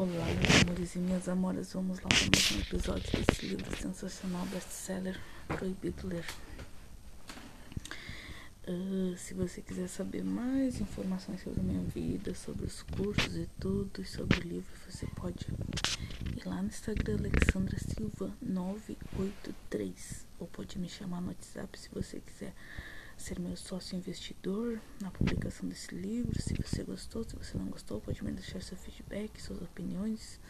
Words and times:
Olá, 0.00 0.06
meus 0.06 0.62
amores 0.62 0.94
e 0.94 0.98
minhas 1.00 1.28
amoras, 1.28 1.72
vamos 1.72 1.98
lá 1.98 2.08
para 2.08 2.18
mais 2.32 2.52
um 2.52 2.60
episódio 2.60 3.10
desse 3.20 3.46
livro 3.46 3.76
sensacional 3.76 4.46
best-seller 4.46 5.20
Proibido 5.48 6.06
Ler. 6.06 6.24
Uh, 8.68 9.16
se 9.16 9.34
você 9.34 9.60
quiser 9.60 9.88
saber 9.88 10.22
mais 10.22 10.80
informações 10.80 11.42
sobre 11.42 11.58
a 11.58 11.64
minha 11.64 11.82
vida, 11.82 12.32
sobre 12.32 12.64
os 12.64 12.80
cursos 12.82 13.34
e 13.34 13.48
tudo, 13.58 14.00
e 14.00 14.04
sobre 14.04 14.38
o 14.38 14.42
livro, 14.42 14.70
você 14.88 15.04
pode 15.16 15.48
ir 16.36 16.46
lá 16.48 16.62
no 16.62 16.68
Instagram 16.68 17.16
Alexandra 17.18 17.76
Silva 17.80 18.32
983 18.40 20.28
ou 20.38 20.46
pode 20.46 20.78
me 20.78 20.88
chamar 20.88 21.20
no 21.20 21.26
WhatsApp 21.26 21.76
se 21.76 21.88
você 21.92 22.20
quiser 22.20 22.54
ser 23.18 23.38
meu 23.40 23.56
sócio 23.56 23.96
investidor 23.96 24.80
na 25.00 25.10
publicação 25.10 25.68
desse 25.68 25.94
livro. 25.94 26.40
Se 26.40 26.54
você 26.54 26.84
gostou, 26.84 27.24
se 27.24 27.34
você 27.36 27.58
não 27.58 27.66
gostou, 27.66 28.00
pode 28.00 28.22
me 28.24 28.30
deixar 28.32 28.62
seu 28.62 28.76
feedback, 28.76 29.42
suas 29.42 29.60
opiniões, 29.60 30.40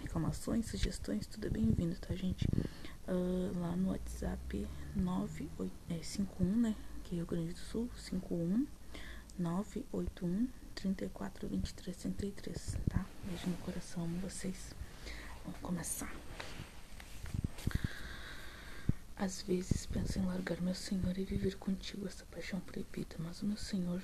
reclamações, 0.00 0.66
sugestões, 0.66 1.26
tudo 1.26 1.46
é 1.46 1.50
bem-vindo, 1.50 1.96
tá, 1.96 2.14
gente? 2.14 2.46
Uh, 3.08 3.58
lá 3.58 3.74
no 3.74 3.90
WhatsApp 3.90 4.68
951, 4.94 6.46
é, 6.46 6.56
né? 6.56 6.76
Que 7.02 7.14
é 7.14 7.16
Rio 7.16 7.26
Grande 7.26 7.54
do 7.54 7.58
Sul, 7.58 7.88
51 7.96 8.66
981 9.38 10.48
34 10.74 11.48
23 11.48 11.96
33, 11.96 12.76
tá? 12.88 13.06
Beijo 13.24 13.48
no 13.48 13.56
coração, 13.58 14.04
amo 14.04 14.18
vocês. 14.20 14.74
Vamos 15.44 15.60
começar. 15.60 16.12
Às 19.22 19.40
vezes 19.40 19.86
penso 19.86 20.18
em 20.18 20.26
largar 20.26 20.60
meu 20.60 20.74
Senhor 20.74 21.16
e 21.16 21.24
viver 21.24 21.56
contigo 21.56 22.08
essa 22.08 22.24
paixão 22.24 22.58
proibida, 22.58 23.14
mas 23.20 23.40
o 23.40 23.46
meu 23.46 23.56
Senhor 23.56 24.02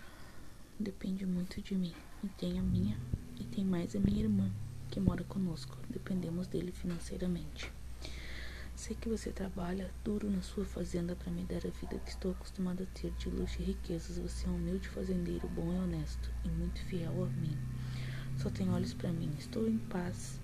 depende 0.79 1.27
muito 1.27 1.61
de 1.61 1.75
mim. 1.75 1.93
E 2.23 2.29
tem 2.29 2.57
a 2.57 2.63
minha, 2.63 2.97
e 3.37 3.43
tem 3.43 3.65
mais 3.65 3.97
a 3.97 3.99
minha 3.99 4.23
irmã, 4.23 4.49
que 4.89 5.01
mora 5.01 5.25
conosco. 5.25 5.77
Dependemos 5.91 6.47
dele 6.47 6.71
financeiramente. 6.71 7.69
Sei 8.77 8.95
que 8.95 9.09
você 9.09 9.33
trabalha 9.33 9.91
duro 10.05 10.31
na 10.31 10.41
sua 10.41 10.65
fazenda 10.65 11.17
para 11.17 11.33
me 11.33 11.43
dar 11.43 11.67
a 11.67 11.71
vida 11.71 11.99
que 11.99 12.11
estou 12.11 12.31
acostumada 12.31 12.85
a 12.85 13.01
ter 13.01 13.11
de 13.19 13.29
luxo 13.29 13.61
e 13.61 13.65
riquezas. 13.65 14.19
Você 14.19 14.47
é 14.47 14.51
um 14.51 14.55
humilde 14.55 14.89
fazendeiro, 14.89 15.49
bom 15.49 15.73
e 15.73 15.79
honesto, 15.79 16.31
e 16.45 16.49
muito 16.49 16.81
fiel 16.85 17.25
a 17.25 17.27
mim. 17.41 17.59
Só 18.37 18.51
tem 18.51 18.71
olhos 18.71 18.95
para 18.95 19.11
mim. 19.11 19.35
Estou 19.37 19.69
em 19.69 19.79
paz 19.79 20.39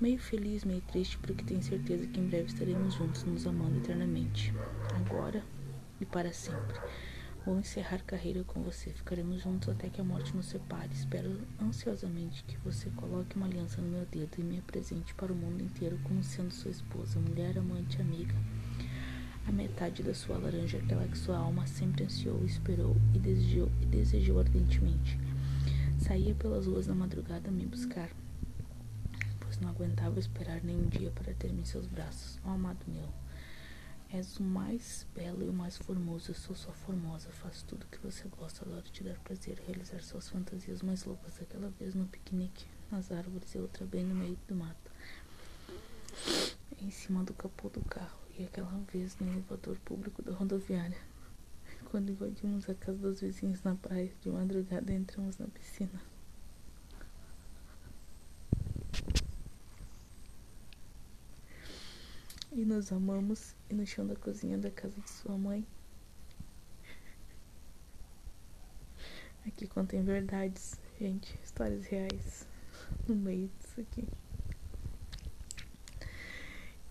meio 0.00 0.18
feliz, 0.18 0.64
meio 0.64 0.82
triste, 0.82 1.18
porque 1.18 1.44
tenho 1.44 1.62
certeza 1.62 2.06
que 2.06 2.20
em 2.20 2.26
breve 2.26 2.46
estaremos 2.46 2.94
juntos, 2.94 3.24
nos 3.24 3.46
amando 3.46 3.78
eternamente. 3.78 4.52
Agora 4.94 5.42
e 6.00 6.04
para 6.04 6.32
sempre. 6.32 6.78
Vou 7.44 7.58
encerrar 7.60 8.02
carreira 8.04 8.42
com 8.42 8.60
você. 8.60 8.90
Ficaremos 8.90 9.40
juntos 9.40 9.68
até 9.68 9.88
que 9.88 10.00
a 10.00 10.04
morte 10.04 10.34
nos 10.34 10.46
separe. 10.46 10.92
Espero 10.92 11.38
ansiosamente 11.62 12.44
que 12.44 12.58
você 12.58 12.90
coloque 12.90 13.36
uma 13.36 13.46
aliança 13.46 13.80
no 13.80 13.88
meu 13.88 14.04
dedo 14.06 14.34
e 14.38 14.42
me 14.42 14.58
apresente 14.58 15.14
para 15.14 15.32
o 15.32 15.36
mundo 15.36 15.62
inteiro 15.62 15.98
como 16.02 16.24
sendo 16.24 16.52
sua 16.52 16.72
esposa, 16.72 17.20
mulher, 17.20 17.56
amante, 17.56 18.00
amiga. 18.00 18.34
A 19.46 19.52
metade 19.52 20.02
da 20.02 20.12
sua 20.12 20.38
laranja, 20.38 20.78
aquela 20.78 21.06
que 21.06 21.16
sua 21.16 21.38
alma 21.38 21.68
sempre 21.68 22.04
ansiou, 22.04 22.44
esperou 22.44 22.96
e 23.14 23.18
desejou, 23.20 23.70
e 23.80 23.86
desejou 23.86 24.40
ardentemente. 24.40 25.16
Saía 26.00 26.34
pelas 26.34 26.66
ruas 26.66 26.88
na 26.88 26.96
madrugada 26.96 27.48
me 27.48 27.64
buscar 27.64 28.10
não 29.60 29.68
aguentava 29.70 30.18
esperar 30.18 30.62
nenhum 30.62 30.88
dia 30.88 31.10
para 31.10 31.32
ter-me 31.34 31.62
em 31.62 31.64
seus 31.64 31.86
braços. 31.86 32.38
Oh, 32.44 32.50
amado 32.50 32.84
meu, 32.86 33.08
és 34.10 34.38
o 34.38 34.42
mais 34.42 35.06
belo 35.14 35.42
e 35.44 35.48
o 35.48 35.52
mais 35.52 35.76
formoso. 35.76 36.30
Eu 36.30 36.34
sou 36.34 36.54
sua 36.54 36.72
formosa, 36.72 37.28
faço 37.30 37.64
tudo 37.66 37.84
o 37.84 37.86
que 37.86 37.98
você 37.98 38.28
gosta, 38.28 38.64
adoro 38.64 38.82
te 38.82 39.02
dar 39.02 39.18
prazer, 39.20 39.60
realizar 39.66 40.00
suas 40.00 40.28
fantasias 40.28 40.82
mais 40.82 41.04
loucas. 41.04 41.40
Aquela 41.40 41.70
vez 41.70 41.94
no 41.94 42.06
piquenique, 42.06 42.66
nas 42.90 43.10
árvores 43.10 43.54
e 43.54 43.58
outra 43.58 43.84
bem 43.84 44.04
no 44.04 44.14
meio 44.14 44.38
do 44.46 44.54
mato, 44.54 44.90
em 46.80 46.90
cima 46.90 47.24
do 47.24 47.34
capô 47.34 47.68
do 47.68 47.80
carro, 47.82 48.18
e 48.38 48.44
aquela 48.44 48.70
vez 48.92 49.16
no 49.18 49.28
elevador 49.28 49.76
público 49.84 50.22
da 50.22 50.32
rodoviária. 50.32 50.98
Quando 51.90 52.10
invadimos 52.10 52.68
a 52.68 52.74
casa 52.74 52.98
dos 52.98 53.20
vizinhos 53.20 53.62
na 53.62 53.74
praia, 53.74 54.12
de 54.20 54.28
madrugada 54.28 54.92
entramos 54.92 55.38
na 55.38 55.46
piscina. 55.46 56.15
E 62.56 62.64
nos 62.64 62.90
amamos 62.90 63.54
e 63.68 63.74
no 63.74 63.86
chão 63.86 64.06
da 64.06 64.16
cozinha 64.16 64.56
da 64.56 64.70
casa 64.70 64.98
de 64.98 65.10
sua 65.10 65.36
mãe. 65.36 65.62
Aqui 69.46 69.68
contém 69.68 70.02
verdades, 70.02 70.80
gente, 70.98 71.38
histórias 71.44 71.84
reais 71.84 72.48
no 73.06 73.14
meio 73.14 73.50
disso 73.58 73.78
aqui. 73.82 74.08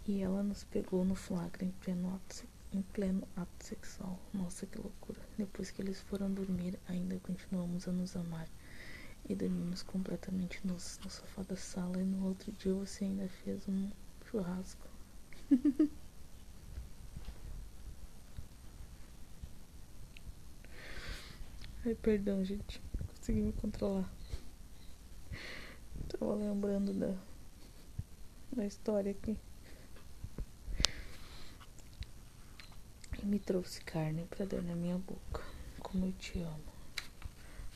E 0.08 0.22
ela 0.22 0.44
nos 0.44 0.64
pegou 0.66 1.04
no 1.04 1.16
flagra 1.16 1.66
em 1.66 1.72
pleno 1.72 2.14
ato, 2.14 2.48
em 2.72 2.84
pleno 2.84 3.28
ato 3.36 3.66
sexual. 3.66 4.20
Nossa, 4.32 4.68
que 4.68 4.78
loucura. 4.78 5.20
Depois 5.36 5.72
que 5.72 5.82
eles 5.82 6.00
foram 6.00 6.32
dormir, 6.32 6.80
ainda 6.88 7.18
continuamos 7.22 7.88
a 7.88 7.92
nos 7.92 8.16
amar. 8.16 8.48
E 9.28 9.34
dormimos 9.34 9.82
completamente 9.82 10.62
no 10.64 10.80
sofá 10.80 11.42
da 11.42 11.56
sala. 11.56 12.00
E 12.00 12.06
no 12.06 12.28
outro 12.28 12.52
dia 12.52 12.76
você 12.76 13.06
ainda 13.06 13.28
fez 13.28 13.68
um 13.68 13.90
churrasco. 14.30 14.95
Ai, 21.86 21.94
perdão, 21.96 22.44
gente. 22.44 22.82
Consegui 23.08 23.42
me 23.42 23.54
controlar. 23.54 24.12
Tava 26.08 26.34
lembrando 26.34 26.94
da, 26.94 27.16
da 28.52 28.66
história 28.66 29.12
aqui. 29.12 29.38
E 33.22 33.26
me 33.26 33.40
trouxe 33.40 33.82
carne 33.82 34.26
pra 34.26 34.46
dar 34.46 34.62
na 34.64 34.76
minha 34.76 34.98
boca. 34.98 35.44
Como 35.80 36.08
eu 36.08 36.12
te 36.14 36.40
amo. 36.40 36.74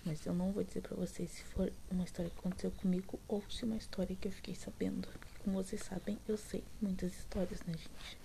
Mas 0.05 0.25
eu 0.25 0.33
não 0.33 0.51
vou 0.51 0.63
dizer 0.63 0.81
pra 0.81 0.95
vocês 0.95 1.29
se 1.29 1.43
for 1.43 1.71
uma 1.91 2.03
história 2.03 2.31
que 2.31 2.39
aconteceu 2.39 2.71
comigo 2.71 3.19
ou 3.27 3.43
se 3.49 3.63
uma 3.63 3.77
história 3.77 4.15
que 4.15 4.27
eu 4.27 4.31
fiquei 4.31 4.55
sabendo. 4.55 5.07
Como 5.43 5.63
vocês 5.63 5.81
sabem, 5.83 6.19
eu 6.27 6.37
sei 6.37 6.63
muitas 6.81 7.13
histórias, 7.13 7.61
né, 7.61 7.73
gente? 7.73 8.17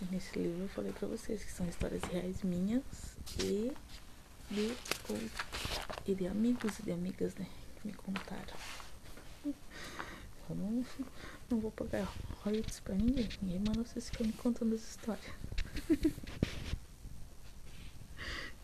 E 0.00 0.04
nesse 0.12 0.38
livro 0.38 0.62
eu 0.62 0.68
falei 0.68 0.92
pra 0.92 1.08
vocês 1.08 1.42
que 1.42 1.50
são 1.50 1.68
histórias 1.68 2.02
reais 2.04 2.42
minhas 2.42 2.82
e 3.40 3.72
de, 4.50 4.76
e 6.06 6.14
de 6.14 6.26
amigos 6.26 6.78
e 6.78 6.82
de 6.82 6.92
amigas, 6.92 7.34
né? 7.34 7.46
Que 7.76 7.86
me 7.86 7.92
contaram. 7.92 8.56
Eu 9.44 10.56
não, 10.56 10.84
não 11.50 11.60
vou 11.60 11.70
pagar 11.70 12.10
royalties 12.42 12.80
pra 12.80 12.94
ninguém. 12.94 13.28
Ninguém 13.42 13.58
manda 13.58 13.84
vocês 13.84 14.08
ficarem 14.08 14.28
me 14.28 14.38
contando 14.38 14.74
as 14.74 14.82
histórias. 14.82 15.32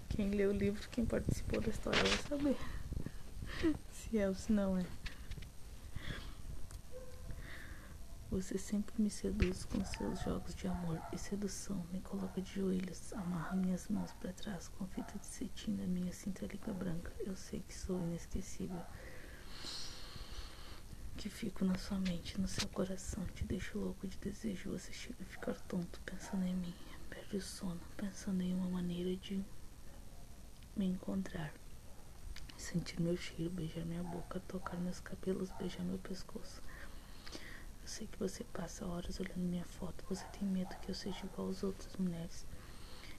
Quem 0.08 0.30
lê 0.30 0.46
o 0.46 0.52
livro, 0.52 0.88
quem 0.90 1.04
participou 1.04 1.60
da 1.60 1.68
história 1.68 2.00
vai 2.02 2.18
saber. 2.18 2.56
Se 3.92 4.16
é 4.16 4.28
ou 4.28 4.34
se 4.34 4.52
não 4.52 4.78
é. 4.78 4.86
Você 8.30 8.58
sempre 8.58 9.00
me 9.00 9.10
seduz 9.10 9.64
com 9.64 9.84
seus 9.84 10.20
jogos 10.20 10.54
de 10.54 10.66
amor 10.66 11.00
e 11.12 11.18
sedução. 11.18 11.86
Me 11.92 12.00
coloca 12.00 12.40
de 12.40 12.54
joelhos, 12.54 13.12
amarra 13.12 13.54
minhas 13.54 13.86
mãos 13.88 14.12
para 14.14 14.32
trás 14.32 14.66
com 14.68 14.86
fita 14.86 15.16
de 15.18 15.26
cetim 15.26 15.76
da 15.76 15.86
minha 15.86 16.12
cinta 16.12 16.46
liga 16.46 16.72
branca. 16.72 17.12
Eu 17.20 17.36
sei 17.36 17.60
que 17.60 17.74
sou 17.74 18.00
inesquecível. 18.00 18.82
Que 21.16 21.28
fico 21.28 21.64
na 21.64 21.76
sua 21.76 21.98
mente, 21.98 22.40
no 22.40 22.48
seu 22.48 22.66
coração. 22.68 23.24
Te 23.34 23.44
deixo 23.44 23.78
louco 23.78 24.08
de 24.08 24.16
desejo. 24.16 24.72
Você 24.72 24.92
chega 24.92 25.22
a 25.22 25.26
ficar 25.26 25.54
tonto 25.60 26.00
pensando 26.00 26.44
em 26.44 26.56
mim. 26.56 26.74
Perde 27.08 27.36
o 27.36 27.40
sono, 27.42 27.80
pensando 27.96 28.42
em 28.42 28.54
uma 28.54 28.68
maneira 28.68 29.14
de 29.16 29.44
me 30.74 30.86
encontrar. 30.86 31.52
Sentir 32.56 33.00
meu 33.00 33.16
cheiro, 33.16 33.50
beijar 33.50 33.84
minha 33.84 34.02
boca, 34.02 34.40
tocar 34.40 34.76
meus 34.78 34.98
cabelos, 34.98 35.50
beijar 35.52 35.84
meu 35.84 35.98
pescoço. 35.98 36.60
Eu 37.84 37.88
sei 37.88 38.06
que 38.06 38.18
você 38.18 38.42
passa 38.44 38.86
horas 38.86 39.20
olhando 39.20 39.40
minha 39.40 39.66
foto. 39.66 40.02
Você 40.08 40.24
tem 40.28 40.48
medo 40.48 40.74
que 40.80 40.88
eu 40.88 40.94
seja 40.94 41.26
igual 41.26 41.50
às 41.50 41.62
outras 41.62 41.94
mulheres. 41.98 42.46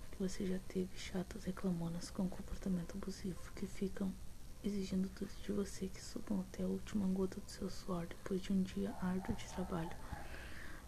Que 0.09 0.17
você 0.17 0.43
já 0.47 0.57
teve 0.67 0.97
chatas 0.97 1.43
reclamonas 1.43 2.09
com 2.09 2.27
comportamento 2.27 2.97
abusivo. 2.97 3.39
Que 3.53 3.67
ficam 3.67 4.11
exigindo 4.63 5.07
tudo 5.09 5.29
de 5.43 5.51
você. 5.51 5.87
Que 5.87 6.01
subam 6.01 6.41
até 6.41 6.63
a 6.63 6.67
última 6.67 7.05
gota 7.05 7.39
do 7.39 7.47
seu 7.47 7.69
suor 7.69 8.07
depois 8.07 8.41
de 8.41 8.51
um 8.51 8.63
dia 8.63 8.91
árduo 9.03 9.35
de 9.35 9.47
trabalho. 9.49 9.95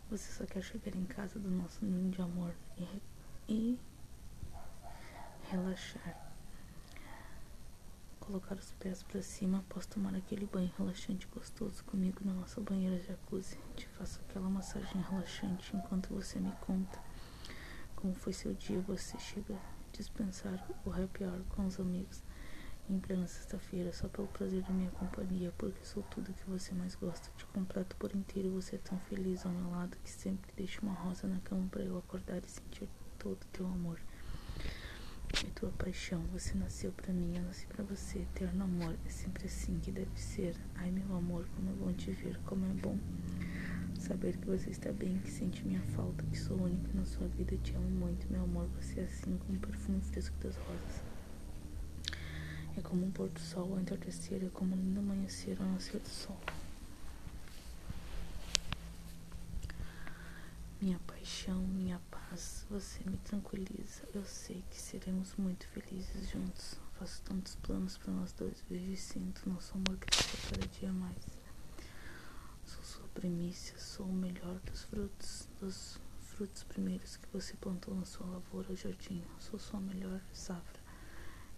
Você 0.09 0.31
só 0.31 0.47
quer 0.47 0.63
chegar 0.63 0.95
em 0.95 1.05
casa 1.05 1.37
do 1.37 1.51
nosso 1.51 1.85
ninho 1.85 2.09
de 2.09 2.19
amor 2.19 2.55
e, 2.79 3.03
e 3.47 3.79
relaxar 5.51 6.26
colocar 8.27 8.55
os 8.55 8.73
pés 8.73 9.03
para 9.03 9.21
cima 9.21 9.59
após 9.59 9.85
tomar 9.85 10.13
aquele 10.13 10.45
banho 10.45 10.69
relaxante 10.77 11.25
gostoso 11.33 11.81
comigo 11.85 12.19
na 12.25 12.33
nossa 12.33 12.59
banheira 12.59 12.99
jacuzzi. 12.99 13.57
Te 13.77 13.87
faço 13.87 14.19
aquela 14.27 14.49
massagem 14.49 15.01
relaxante 15.09 15.73
enquanto 15.73 16.13
você 16.13 16.37
me 16.37 16.51
conta 16.59 16.99
como 17.95 18.13
foi 18.13 18.33
seu 18.33 18.53
dia. 18.53 18.81
Você 18.81 19.17
chega 19.17 19.53
a 19.55 19.91
dispensar 19.93 20.67
o 20.85 20.91
happy 20.91 21.23
hour 21.23 21.41
com 21.55 21.65
os 21.65 21.79
amigos 21.79 22.21
em 22.89 22.99
plena 22.99 23.27
sexta-feira, 23.27 23.93
só 23.93 24.09
pelo 24.09 24.27
prazer 24.27 24.61
da 24.63 24.73
minha 24.73 24.91
companhia, 24.91 25.53
porque 25.57 25.85
sou 25.85 26.03
tudo 26.03 26.33
que 26.33 26.49
você 26.49 26.73
mais 26.73 26.95
gosta. 26.95 27.31
Te 27.37 27.45
completo 27.45 27.95
por 27.95 28.13
inteiro, 28.13 28.51
você 28.51 28.75
é 28.75 28.79
tão 28.79 28.99
feliz 28.99 29.45
ao 29.45 29.53
meu 29.53 29.71
lado 29.71 29.97
que 30.03 30.09
sempre 30.09 30.51
deixa 30.53 30.81
uma 30.81 30.93
rosa 30.93 31.27
na 31.27 31.39
cama 31.39 31.65
para 31.69 31.83
eu 31.83 31.97
acordar 31.97 32.43
e 32.43 32.49
sentir 32.49 32.89
todo 33.17 33.39
teu 33.53 33.65
amor. 33.65 34.01
E 35.45 35.49
tua 35.51 35.69
paixão, 35.71 36.23
você 36.33 36.57
nasceu 36.57 36.91
para 36.91 37.13
mim, 37.13 37.35
eu 37.35 37.43
nasci 37.43 37.67
para 37.67 37.83
você. 37.83 38.19
Eterno 38.19 38.63
amor, 38.63 38.95
é 39.05 39.09
sempre 39.09 39.45
assim 39.45 39.79
que 39.79 39.91
deve 39.91 40.19
ser. 40.19 40.55
Ai, 40.75 40.89
meu 40.89 41.15
amor, 41.15 41.45
como 41.55 41.69
é 41.69 41.73
bom 41.73 41.93
te 41.93 42.11
ver, 42.11 42.39
como 42.45 42.65
é 42.65 42.73
bom 42.73 42.97
saber 43.99 44.35
que 44.37 44.47
você 44.47 44.69
está 44.69 44.91
bem, 44.91 45.19
que 45.19 45.29
sente 45.29 45.63
minha 45.63 45.81
falta, 45.95 46.23
que 46.25 46.37
sou 46.37 46.57
único 46.57 46.89
na 46.95 47.05
sua 47.05 47.27
vida. 47.27 47.55
Te 47.57 47.75
amo 47.75 47.89
muito, 47.89 48.25
meu 48.31 48.43
amor, 48.43 48.67
você 48.81 49.01
é 49.01 49.03
assim 49.03 49.37
como 49.37 49.57
o 49.57 49.61
perfume 49.61 50.01
fresco 50.01 50.35
das 50.41 50.55
rosas. 50.55 51.01
É 52.75 52.81
como 52.81 53.05
um 53.05 53.11
pôr 53.11 53.29
do 53.29 53.39
sol 53.39 53.73
ao 53.73 53.79
entardecer, 53.79 54.43
é 54.43 54.49
como 54.49 54.75
um 54.75 54.79
lindo 54.79 54.99
amanhecer 54.99 55.57
ao 55.59 55.67
nascer 55.67 55.99
do 55.99 56.09
sol. 56.09 56.39
Minha 60.87 60.99
paixão, 60.99 61.67
minha 61.67 61.99
paz, 62.09 62.65
você 62.69 63.03
me 63.03 63.17
tranquiliza. 63.17 64.07
Eu 64.13 64.23
sei 64.23 64.63
que 64.69 64.79
seremos 64.79 65.35
muito 65.35 65.67
felizes 65.67 66.29
juntos. 66.29 66.79
Faço 66.97 67.21
tantos 67.23 67.57
planos 67.57 67.97
para 67.97 68.13
nós 68.13 68.31
dois. 68.31 68.63
Vejo 68.69 68.93
e 68.93 68.95
sinto 68.95 69.49
nosso 69.49 69.73
amor 69.73 69.97
crescer 69.97 70.49
cada 70.49 70.65
dia 70.65 70.93
mais. 70.93 71.25
Sou 72.63 72.81
sua 72.85 73.07
primícia, 73.09 73.77
sou 73.77 74.05
o 74.05 74.13
melhor 74.13 74.61
dos 74.61 74.83
frutos, 74.85 75.49
dos 75.59 75.99
frutos 76.21 76.63
primeiros 76.63 77.17
que 77.17 77.27
você 77.33 77.57
plantou 77.57 77.93
na 77.93 78.05
sua 78.05 78.25
lavoura 78.25 78.69
ou 78.69 78.75
jardim. 78.77 79.21
Sou 79.39 79.59
sua 79.59 79.81
melhor 79.81 80.21
safra. 80.31 80.79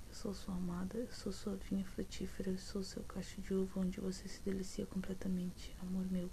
Eu 0.07 0.15
sou 0.15 0.33
sua 0.33 0.55
amada, 0.55 0.97
eu 0.97 1.11
sou 1.11 1.31
sua 1.31 1.55
vinha 1.55 1.85
frutífera, 1.85 2.49
eu 2.49 2.57
sou 2.57 2.81
seu 2.81 3.03
cacho 3.03 3.39
de 3.41 3.53
uva 3.53 3.79
onde 3.79 4.01
você 4.01 4.27
se 4.27 4.41
delicia 4.41 4.87
completamente, 4.87 5.77
amor 5.83 6.09
meu. 6.09 6.31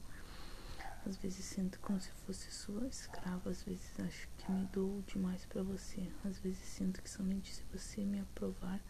Às 1.06 1.16
vezes 1.18 1.44
sinto 1.44 1.78
como 1.78 2.00
se 2.00 2.10
fosse 2.26 2.50
sua 2.50 2.84
escrava, 2.88 3.50
às 3.50 3.62
vezes 3.62 4.00
acho 4.00 4.28
que 4.36 4.50
me 4.50 4.64
dou 4.72 5.02
demais 5.06 5.44
para 5.46 5.62
você, 5.62 6.10
às 6.24 6.36
vezes 6.40 6.58
sinto 6.58 7.00
que 7.00 7.08
somente 7.08 7.54
se 7.54 7.62
você 7.72 8.04
me 8.04 8.18
aprovar, 8.18 8.80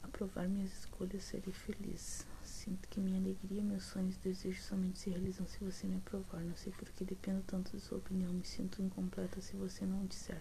aprovar 0.00 0.48
minhas 0.48 0.72
escolhas, 0.72 1.24
serei 1.24 1.52
feliz. 1.52 2.24
Sinto 2.44 2.88
que 2.88 3.00
minha 3.00 3.18
alegria, 3.18 3.64
meus 3.64 3.82
sonhos 3.82 4.14
e 4.14 4.20
desejos 4.20 4.62
somente 4.62 5.00
se 5.00 5.10
realizam 5.10 5.44
se 5.48 5.58
você 5.58 5.88
me 5.88 5.96
aprovar. 5.96 6.40
Não 6.40 6.54
sei 6.54 6.72
por 6.72 6.88
que 6.90 7.04
dependo 7.04 7.42
tanto 7.48 7.72
da 7.72 7.80
sua 7.80 7.98
opinião, 7.98 8.32
me 8.32 8.44
sinto 8.44 8.80
incompleta 8.80 9.40
se 9.40 9.56
você 9.56 9.84
não 9.84 10.06
disser 10.06 10.40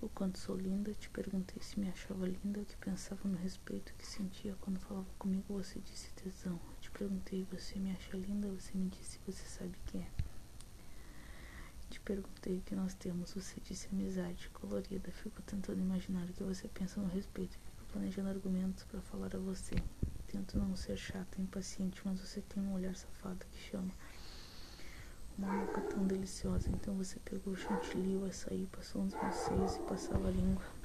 o 0.00 0.08
quanto 0.08 0.38
sou 0.38 0.56
linda. 0.56 0.94
Te 0.94 1.08
perguntei 1.10 1.62
se 1.62 1.78
me 1.78 1.88
achava 1.88 2.26
linda, 2.26 2.60
o 2.60 2.64
que 2.64 2.76
pensava 2.76 3.28
no 3.28 3.36
respeito 3.36 3.94
que 3.94 4.06
sentia 4.06 4.56
quando 4.60 4.78
falava 4.80 5.06
comigo. 5.18 5.54
Você 5.54 5.78
disse 5.80 6.12
tesão. 6.14 6.58
Te 6.80 6.90
perguntei, 6.90 7.46
você 7.50 7.78
me 7.78 7.92
acha 7.92 8.16
linda? 8.16 8.48
Você 8.48 8.76
me 8.76 8.88
disse, 8.88 9.18
você 9.26 9.44
sabe 9.46 9.76
que 9.86 9.98
é. 9.98 10.08
Te 11.90 12.00
perguntei 12.00 12.58
o 12.58 12.62
que 12.62 12.74
nós 12.74 12.94
temos. 12.94 13.32
Você 13.34 13.60
disse 13.60 13.88
amizade 13.92 14.48
colorida. 14.50 15.10
Fico 15.10 15.42
tentando 15.42 15.80
imaginar 15.80 16.24
o 16.24 16.32
que 16.32 16.42
você 16.42 16.68
pensa 16.68 17.00
no 17.00 17.08
respeito. 17.08 17.52
Fico 17.52 17.92
planejando 17.92 18.28
argumentos 18.28 18.84
para 18.84 19.00
falar 19.02 19.34
a 19.34 19.38
você. 19.38 19.74
Tento 20.28 20.56
não 20.56 20.76
ser 20.76 20.96
chata, 20.96 21.40
impaciente, 21.40 22.00
mas 22.04 22.20
você 22.20 22.40
tem 22.40 22.62
um 22.62 22.72
olhar 22.72 22.94
safado 22.94 23.44
que 23.50 23.70
chama 23.70 23.92
uma 25.38 25.64
boca 25.64 25.80
tão 25.82 26.06
deliciosa. 26.06 26.68
Então 26.70 26.94
você 26.94 27.18
pegou 27.20 27.52
o 27.52 27.56
chantilly, 27.56 28.16
o 28.16 28.24
açaí, 28.24 28.68
passou 28.70 29.02
uns 29.02 29.14
seios 29.34 29.76
e 29.76 29.80
passava 29.80 30.28
a 30.28 30.30
língua 30.30 30.80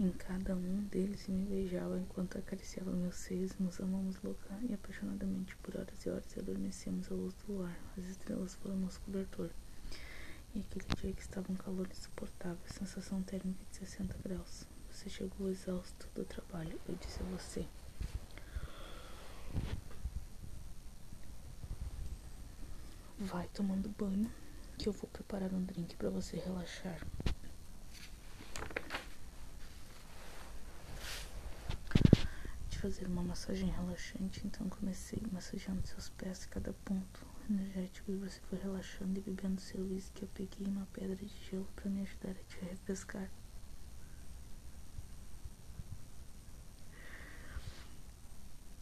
em 0.00 0.10
cada 0.12 0.56
um 0.56 0.82
deles 0.84 1.28
e 1.28 1.30
me 1.30 1.44
beijava 1.44 1.98
enquanto 1.98 2.38
acariciava 2.38 2.90
meus 2.90 3.16
seios. 3.16 3.52
Nos 3.58 3.78
amamos 3.80 4.16
louca 4.22 4.58
e 4.68 4.72
apaixonadamente 4.72 5.54
por 5.56 5.76
horas 5.76 6.06
e 6.06 6.10
horas 6.10 6.34
e 6.34 6.40
adormecemos 6.40 7.12
à 7.12 7.14
luz 7.14 7.34
do 7.34 7.52
luar. 7.52 7.76
As 7.98 8.04
estrelas 8.04 8.54
foram 8.54 8.76
nosso 8.76 9.00
cobertor. 9.02 9.50
E 10.54 10.60
aquele 10.60 10.86
dia 10.96 11.12
que 11.12 11.20
estava 11.20 11.52
um 11.52 11.56
calor 11.56 11.86
insuportável, 11.90 12.58
sensação 12.66 13.22
térmica 13.22 13.62
de 13.70 13.76
60 13.76 14.16
graus. 14.24 14.66
Você 14.90 15.08
chegou 15.10 15.50
exausto 15.50 16.08
do 16.14 16.24
trabalho. 16.24 16.80
Eu 16.88 16.96
disse 16.96 17.20
a 17.20 17.36
você. 17.36 17.66
Vai 23.22 23.46
tomando 23.48 23.90
banho, 23.90 24.32
que 24.78 24.88
eu 24.88 24.94
vou 24.94 25.06
preparar 25.10 25.52
um 25.52 25.62
drink 25.62 25.94
para 25.96 26.08
você 26.08 26.38
relaxar. 26.38 26.98
De 32.70 32.78
fazer 32.78 33.06
uma 33.06 33.22
massagem 33.22 33.68
relaxante, 33.68 34.46
então 34.46 34.66
comecei 34.70 35.22
massageando 35.30 35.86
seus 35.86 36.08
pés, 36.08 36.46
cada 36.46 36.72
ponto 36.72 37.26
energético, 37.50 38.10
e 38.10 38.16
você 38.16 38.40
foi 38.48 38.58
relaxando 38.58 39.18
e 39.18 39.22
bebendo 39.22 39.60
seu 39.60 39.84
whisky. 39.84 40.22
Eu 40.22 40.28
peguei 40.32 40.66
uma 40.66 40.86
pedra 40.86 41.14
de 41.14 41.28
gelo 41.50 41.68
para 41.76 41.90
me 41.90 42.00
ajudar 42.00 42.30
a 42.30 42.44
te 42.44 42.58
refrescar. 42.64 43.30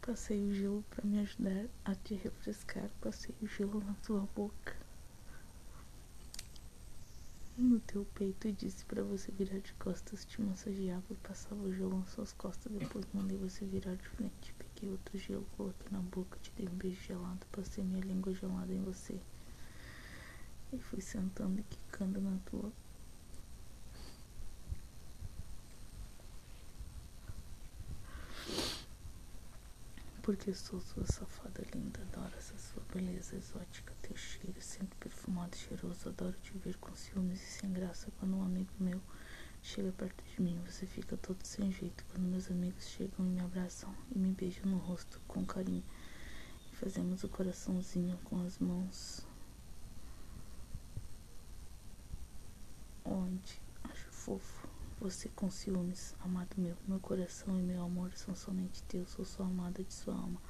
Passei 0.09 0.43
o 0.43 0.51
gelo 0.51 0.83
para 0.89 1.05
me 1.05 1.19
ajudar 1.19 1.67
a 1.85 1.93
te 1.93 2.15
refrescar. 2.15 2.89
Passei 2.99 3.35
o 3.43 3.45
gelo 3.45 3.79
na 3.85 3.93
tua 4.01 4.27
boca, 4.35 4.75
no 7.55 7.79
teu 7.81 8.03
peito 8.15 8.47
e 8.47 8.51
disse 8.51 8.83
para 8.85 9.03
você 9.03 9.31
virar 9.31 9.59
de 9.59 9.71
costas. 9.73 10.25
Te 10.25 10.41
massageava 10.41 11.03
e 11.11 11.15
passava 11.17 11.61
o 11.61 11.71
gelo 11.71 11.99
nas 11.99 12.09
suas 12.09 12.33
costas. 12.33 12.71
Depois 12.71 13.05
mandei 13.13 13.37
você 13.37 13.63
virar 13.65 13.93
de 13.93 14.09
frente. 14.09 14.51
Peguei 14.57 14.89
outro 14.89 15.15
gelo, 15.15 15.45
coloquei 15.55 15.87
na 15.91 15.99
boca, 15.99 16.39
te 16.41 16.51
dei 16.57 16.67
um 16.67 16.75
beijo 16.75 16.99
gelado. 17.03 17.45
Passei 17.51 17.83
minha 17.83 18.01
língua 18.03 18.33
gelada 18.33 18.73
em 18.73 18.81
você 18.81 19.21
e 20.73 20.79
fui 20.79 21.01
sentando 21.01 21.59
e 21.59 21.63
quicando 21.63 22.19
na 22.19 22.35
tua 22.49 22.71
Porque 30.29 30.53
sou 30.53 30.79
sua 30.79 31.07
safada 31.07 31.65
linda, 31.73 31.99
adoro 32.03 32.35
essa 32.37 32.55
sua 32.55 32.83
beleza 32.93 33.35
exótica, 33.35 33.95
teu 33.99 34.15
cheiro 34.15 34.61
sempre 34.61 34.95
perfumado 34.99 35.55
e 35.55 35.57
cheiroso. 35.57 36.07
Adoro 36.07 36.35
te 36.43 36.55
ver 36.55 36.77
com 36.77 36.95
ciúmes 36.95 37.41
e 37.41 37.45
sem 37.45 37.73
graça 37.73 38.11
quando 38.19 38.35
um 38.35 38.43
amigo 38.43 38.69
meu 38.79 39.01
chega 39.63 39.91
perto 39.91 40.23
de 40.23 40.39
mim. 40.39 40.61
Você 40.67 40.85
fica 40.85 41.17
todo 41.17 41.43
sem 41.43 41.71
jeito 41.71 42.05
quando 42.11 42.27
meus 42.27 42.51
amigos 42.51 42.89
chegam 42.89 43.25
e 43.25 43.29
me 43.29 43.39
abraçam 43.41 43.91
e 44.15 44.19
me 44.19 44.31
beijam 44.31 44.67
no 44.67 44.77
rosto 44.77 45.19
com 45.27 45.43
carinho. 45.43 45.83
E 46.71 46.75
fazemos 46.75 47.23
o 47.23 47.27
coraçãozinho 47.27 48.15
com 48.25 48.39
as 48.45 48.59
mãos. 48.59 49.25
Onde 53.03 53.59
acho 53.83 54.11
fofo. 54.11 54.68
Você 55.01 55.29
com 55.29 55.49
ciúmes, 55.49 56.13
amado 56.19 56.49
meu, 56.57 56.75
meu 56.85 56.99
coração 56.99 57.57
e 57.57 57.63
meu 57.63 57.81
amor 57.81 58.11
são 58.17 58.35
somente 58.35 58.83
teus, 58.83 59.09
sou 59.11 59.23
sua 59.23 59.45
amada 59.45 59.81
de 59.81 59.93
sua 59.93 60.13
alma. 60.13 60.41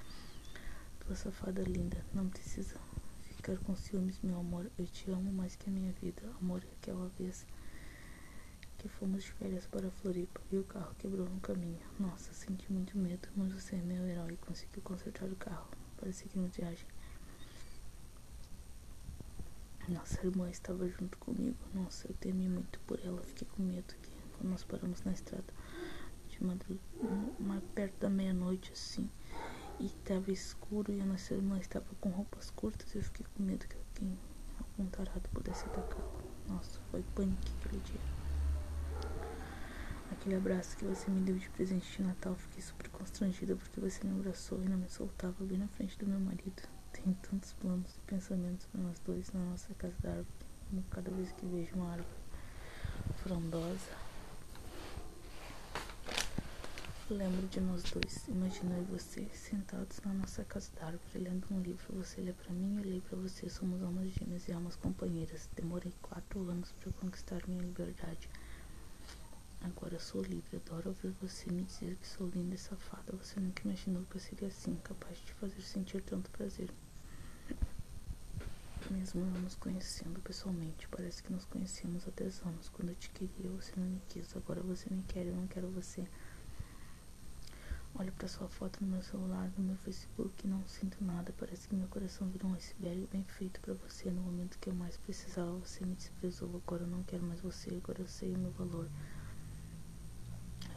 Tua 1.02 1.16
safada 1.16 1.62
linda, 1.62 2.04
não 2.16 2.28
precisa 2.28 2.76
ficar 3.22 3.56
com 3.60 3.76
ciúmes, 3.76 4.20
meu 4.24 4.40
amor. 4.40 4.72
Eu 4.76 4.88
te 4.88 5.12
amo 5.12 5.32
mais 5.32 5.56
que 5.56 5.70
a 5.70 5.72
minha 5.72 5.94
vida. 6.02 6.24
Amor, 6.42 6.64
aquela 6.78 7.08
vez 7.10 7.46
que 8.80 8.90
fomos 8.90 9.24
de 9.24 9.32
férias 9.34 9.68
para 9.68 9.92
Floripa 9.92 10.42
e 10.52 10.58
o 10.58 10.64
carro 10.64 10.96
quebrou 10.98 11.30
no 11.30 11.40
caminho. 11.42 11.80
Nossa, 12.00 12.34
senti 12.34 12.74
muito 12.74 12.98
medo, 12.98 13.30
mas 13.36 13.54
você 13.54 13.76
é 13.76 13.82
meu 13.82 14.04
herói. 14.08 14.36
Conseguiu 14.38 14.82
consertar 14.82 15.30
o 15.30 15.36
carro 15.36 15.70
para 15.96 16.12
seguirmos 16.12 16.56
viagem. 16.56 16.88
Nossa 19.88 20.26
irmã 20.26 20.50
estava 20.50 20.90
junto 20.90 21.20
comigo. 21.20 21.58
Nossa, 21.72 22.08
eu 22.08 22.16
temi 22.16 22.50
muito 22.50 22.80
por 22.82 23.00
ela. 23.06 23.22
Fiquei 23.22 23.48
com 23.56 23.62
medo 23.62 23.94
que 24.02 24.19
nós 24.44 24.64
paramos 24.64 25.04
na 25.04 25.12
estrada 25.12 25.54
de 26.30 26.44
madrugada, 26.44 26.80
mais 27.40 27.64
perto 27.76 28.00
da 28.00 28.10
meia-noite 28.10 28.72
assim, 28.72 29.10
e 29.80 29.86
estava 29.86 30.32
escuro 30.32 30.92
e 30.92 31.02
a 31.02 31.06
nossa 31.06 31.34
irmã 31.34 31.58
estava 31.60 31.86
com 32.00 32.10
roupas 32.10 32.50
curtas, 32.52 32.94
eu 32.96 33.02
fiquei 33.02 33.26
com 33.36 33.44
medo 33.44 33.66
que 33.68 33.76
alguém, 33.76 34.18
algum 34.60 34.90
tarado 34.90 35.28
pudesse 35.30 35.66
atacá-la. 35.66 36.22
Nossa, 36.48 36.80
foi 36.92 37.04
pânico 37.16 37.42
aquele 37.60 37.82
dia. 37.84 38.20
Aquele 40.12 40.36
abraço 40.36 40.76
que 40.76 40.86
você 40.86 41.10
me 41.10 41.22
deu 41.22 41.38
de 41.38 41.50
presente 41.50 41.98
de 41.98 42.04
Natal, 42.04 42.36
fiquei 42.36 42.62
super 42.62 42.90
constrangida 42.90 43.56
porque 43.56 43.80
você 43.80 44.06
me 44.06 44.20
abraçou 44.20 44.62
e 44.64 44.68
não 44.68 44.78
me 44.78 44.90
soltava 44.90 45.46
bem 45.46 45.58
na 45.58 45.68
frente 45.68 45.98
do 45.98 46.08
meu 46.08 46.20
marido. 46.20 46.62
Tenho 46.92 47.16
tantos 47.22 47.54
planos 47.54 47.96
e 47.96 48.00
pensamentos 48.02 48.66
para 48.66 48.82
nós 48.82 49.00
dois 49.00 49.32
na 49.32 49.40
nossa 49.46 49.74
casa 49.76 49.96
da 50.02 50.10
árvore, 50.10 50.28
como 50.70 50.84
cada 50.90 51.12
vez 51.12 51.32
que 51.34 51.46
vejo 51.46 51.76
uma 51.76 51.92
árvore 51.92 52.10
frondosa 53.24 54.09
Lembro 57.12 57.48
de 57.48 57.60
nós 57.60 57.82
dois, 57.92 58.28
e 58.28 58.92
você, 58.92 59.28
sentados 59.34 60.00
na 60.06 60.14
nossa 60.14 60.44
casa 60.44 60.70
da 60.76 60.86
árvore, 60.86 61.18
lendo 61.18 61.48
um 61.50 61.60
livro. 61.60 61.96
Você 61.96 62.22
lê 62.22 62.34
para 62.34 62.54
mim, 62.54 62.78
eu 62.78 62.84
leio 62.84 63.02
para 63.02 63.18
você. 63.18 63.50
Somos 63.50 63.82
almas 63.82 64.12
gêmeas 64.12 64.48
e 64.48 64.52
almas 64.52 64.76
companheiras. 64.76 65.50
Demorei 65.56 65.92
quatro 66.04 66.48
anos 66.48 66.72
para 66.74 66.92
conquistar 66.92 67.42
minha 67.48 67.64
liberdade. 67.64 68.30
Agora 69.62 70.00
sou 70.00 70.22
livre, 70.22 70.58
adoro 70.58 70.90
ouvir 70.90 71.12
você 71.20 71.52
me 71.52 71.64
dizer 71.64 71.96
que 71.96 72.08
sou 72.08 72.28
linda 72.28 72.54
e 72.54 72.60
safada. 72.60 73.12
Você 73.14 73.40
nunca 73.40 73.64
imaginou 73.64 74.04
que 74.04 74.18
eu 74.18 74.22
seria 74.22 74.48
assim, 74.48 74.76
capaz 74.84 75.18
de 75.18 75.34
fazer 75.34 75.62
sentir 75.62 76.04
tanto 76.04 76.30
prazer. 76.30 76.70
Mesmo 78.92 79.26
não 79.26 79.42
nos 79.42 79.56
conhecendo 79.56 80.20
pessoalmente, 80.22 80.88
parece 80.90 81.24
que 81.24 81.34
nos 81.34 81.46
conhecemos 81.46 82.08
há 82.08 82.12
10 82.12 82.42
anos. 82.44 82.70
Quando 82.70 82.90
eu 82.90 82.96
te 82.96 83.10
queria, 83.10 83.50
você 83.50 83.74
não 83.76 83.88
me 83.88 84.00
quis. 84.10 84.36
Agora 84.38 84.62
você 84.62 84.88
me 84.94 85.02
quer, 85.02 85.26
eu 85.26 85.36
não 85.36 85.48
quero 85.48 85.68
você. 85.70 86.08
Olho 87.96 88.12
para 88.14 88.28
sua 88.28 88.48
foto 88.48 88.80
no 88.82 88.88
meu 88.88 89.02
celular, 89.02 89.52
no 89.58 89.64
meu 89.64 89.76
Facebook 89.78 90.48
não 90.48 90.66
sinto 90.68 91.04
nada. 91.04 91.34
Parece 91.38 91.68
que 91.68 91.76
meu 91.76 91.88
coração 91.88 92.28
virou 92.30 92.52
um 92.52 92.56
iceberg 92.56 93.08
bem 93.12 93.24
feito 93.24 93.60
para 93.60 93.74
você. 93.74 94.10
No 94.10 94.22
momento 94.22 94.58
que 94.60 94.70
eu 94.70 94.74
mais 94.74 94.96
precisava, 94.98 95.52
você 95.52 95.86
me 95.86 95.96
desprezou. 95.96 96.62
Agora 96.66 96.84
eu 96.84 96.88
não 96.88 97.04
quero 97.04 97.24
mais 97.24 97.42
você. 97.42 97.76
Agora 97.76 98.00
eu 98.00 98.08
sei 98.08 98.34
o 98.34 98.38
meu 98.38 98.52
valor. 98.52 98.88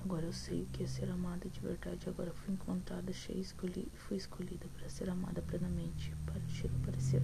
Agora 0.02 0.26
eu 0.26 0.32
sei 0.32 0.62
o 0.62 0.66
que 0.66 0.82
é 0.82 0.86
ser 0.86 1.08
amada 1.10 1.48
de 1.48 1.60
verdade. 1.60 2.08
Agora 2.08 2.32
fui 2.32 2.54
encontrada, 2.54 3.12
cheia 3.12 3.38
escolhi, 3.38 3.86
fui 3.94 4.16
escolhida 4.16 4.66
para 4.76 4.88
ser 4.88 5.08
amada 5.08 5.40
plenamente. 5.42 6.12
Para 6.26 6.40
chega 6.48 6.74
a 6.76 6.86
parecer 6.86 7.22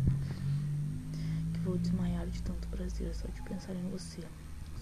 Vou 1.64 1.76
desmaiar 1.76 2.26
de 2.26 2.42
tanto 2.42 2.66
prazer 2.68 3.14
só 3.14 3.28
de 3.28 3.42
pensar 3.42 3.74
em 3.74 3.90
você. 3.90 4.22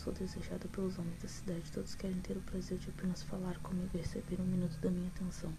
Sou 0.07 0.15
desejada 0.15 0.69
pelos 0.69 0.97
homens 1.01 1.21
da 1.21 1.27
cidade. 1.27 1.73
Todos 1.73 1.97
querem 1.97 2.21
ter 2.21 2.37
o 2.37 2.41
prazer 2.43 2.79
de 2.79 2.91
apenas 2.91 3.25
falar 3.25 3.59
comigo 3.59 3.91
e 3.93 3.97
receber 3.97 4.41
um 4.41 4.45
minuto 4.45 4.79
da 4.79 4.89
minha 4.89 5.09
atenção. 5.09 5.53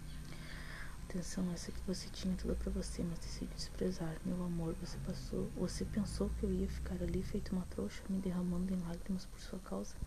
Atenção 1.03 1.51
essa 1.51 1.69
que 1.69 1.81
você 1.85 2.07
tinha 2.13 2.33
toda 2.37 2.55
para 2.55 2.71
você, 2.71 3.03
mas 3.03 3.19
decidiu 3.19 3.53
desprezar. 3.53 4.15
Meu 4.23 4.41
amor, 4.41 4.73
você 4.75 4.97
passou. 4.99 5.49
Você 5.57 5.83
pensou 5.83 6.29
que 6.39 6.45
eu 6.45 6.53
ia 6.53 6.69
ficar 6.69 6.95
ali 7.03 7.21
feito 7.23 7.51
uma 7.51 7.65
trouxa, 7.65 8.01
me 8.07 8.21
derramando 8.21 8.73
em 8.73 8.79
lágrimas 8.79 9.25
por 9.25 9.37
sua 9.41 9.59
causa? 9.59 9.97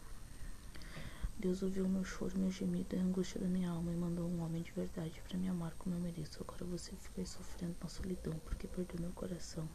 Deus 1.38 1.62
ouviu 1.62 1.86
meu 1.86 2.02
choro, 2.02 2.38
meu 2.38 2.50
gemido 2.50 2.96
e 2.96 2.98
a 2.98 3.02
angústia 3.02 3.38
da 3.38 3.46
minha 3.46 3.68
alma 3.68 3.92
e 3.92 3.94
mandou 3.94 4.26
um 4.26 4.40
homem 4.40 4.62
de 4.62 4.72
verdade 4.72 5.20
para 5.28 5.36
me 5.36 5.50
amar 5.50 5.74
como 5.78 5.96
eu 5.96 6.00
mereço. 6.00 6.42
Agora 6.42 6.64
você 6.64 6.92
fica 6.96 7.20
aí 7.20 7.26
sofrendo 7.26 7.76
na 7.78 7.90
solidão 7.90 8.32
porque 8.46 8.66
perdeu 8.66 9.02
meu 9.02 9.12
coração. 9.12 9.68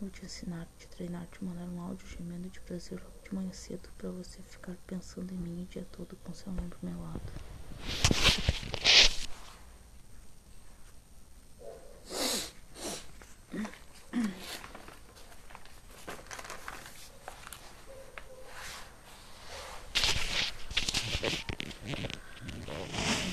Vou 0.00 0.08
te 0.08 0.24
ensinar, 0.24 0.66
te 0.78 0.88
treinar, 0.88 1.26
te 1.26 1.44
mandar 1.44 1.68
um 1.68 1.78
áudio 1.82 2.08
gemendo 2.08 2.48
de 2.48 2.58
prazer 2.60 2.98
logo 2.98 3.22
de 3.22 3.34
manhã 3.34 3.52
cedo 3.52 3.86
para 3.98 4.08
você 4.08 4.40
ficar 4.40 4.74
pensando 4.86 5.30
em 5.30 5.36
mim 5.36 5.62
o 5.62 5.66
dia 5.66 5.86
todo 5.92 6.16
com 6.24 6.32
seu 6.32 6.50
nome 6.50 6.72
ao 6.72 6.90
meu 6.90 6.98
lado. 7.02 7.20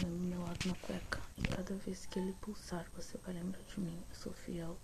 meu 0.05 0.41
lado 0.41 0.67
na 0.67 0.75
cueca. 0.75 1.21
E 1.37 1.43
cada 1.43 1.75
vez 1.75 2.05
que 2.07 2.19
ele 2.19 2.33
pulsar, 2.41 2.85
você 2.93 3.17
vai 3.19 3.35
lembrar 3.35 3.63
de 3.63 3.79
mim. 3.79 4.03
Eu 4.09 4.15
sou 4.15 4.33
fiel. 4.33 4.77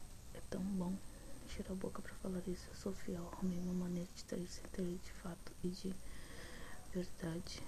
É 1.53 1.55
encher 1.55 1.71
a 1.71 1.75
boca 1.75 2.01
para 2.01 2.15
falar 2.15 2.41
isso. 2.47 2.67
Eu 2.67 2.75
sou 2.75 2.93
fiel, 2.93 3.29
arrumei 3.31 3.59
uma 3.59 3.85
maneira 3.85 4.09
de 4.15 4.23
trair 4.23 4.47
sem 4.47 4.63
de 4.97 5.11
fato 5.11 5.51
e 5.63 5.67
de 5.67 5.93
verdade. 6.91 7.61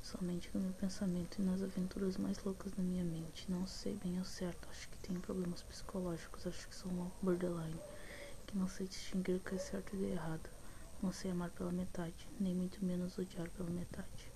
Somente 0.00 0.48
no 0.54 0.62
meu 0.62 0.72
pensamento 0.72 1.38
e 1.38 1.42
nas 1.42 1.62
aventuras 1.62 2.16
mais 2.16 2.42
loucas 2.42 2.72
da 2.72 2.82
minha 2.82 3.04
mente. 3.04 3.50
Não 3.50 3.66
sei 3.66 3.94
bem 3.96 4.18
ao 4.18 4.24
certo, 4.24 4.66
acho 4.70 4.88
que 4.88 4.96
tenho 5.06 5.20
problemas 5.20 5.62
psicológicos, 5.62 6.46
acho 6.46 6.66
que 6.66 6.74
sou 6.74 6.90
uma 6.90 7.12
borderline. 7.20 7.78
Que 8.46 8.56
não 8.56 8.68
sei 8.68 8.86
distinguir 8.86 9.36
o 9.36 9.40
que 9.40 9.54
é 9.54 9.58
certo 9.58 9.94
e 9.94 9.98
de 9.98 10.04
errado. 10.04 10.48
Não 11.02 11.12
sei 11.12 11.30
amar 11.30 11.50
pela 11.50 11.72
metade, 11.72 12.26
nem 12.40 12.54
muito 12.54 12.82
menos 12.82 13.18
odiar 13.18 13.50
pela 13.50 13.68
metade. 13.68 14.33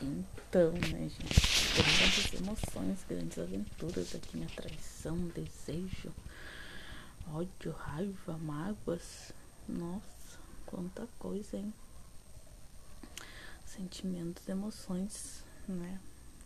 Então, 0.00 0.72
né, 0.72 1.08
gente? 1.08 1.58
grandes 1.82 2.32
emoções, 2.34 3.04
grandes 3.08 3.38
aventuras 3.38 4.14
aqui, 4.14 4.36
minha 4.36 4.48
traição, 4.48 5.16
desejo, 5.28 6.12
ódio, 7.32 7.72
raiva, 7.72 8.38
mágoas. 8.38 9.32
Nossa, 9.68 10.38
quanta 10.66 11.06
coisa, 11.18 11.56
hein? 11.56 11.72
Sentimentos, 13.66 14.48
emoções, 14.48 15.44
né? 15.66 16.00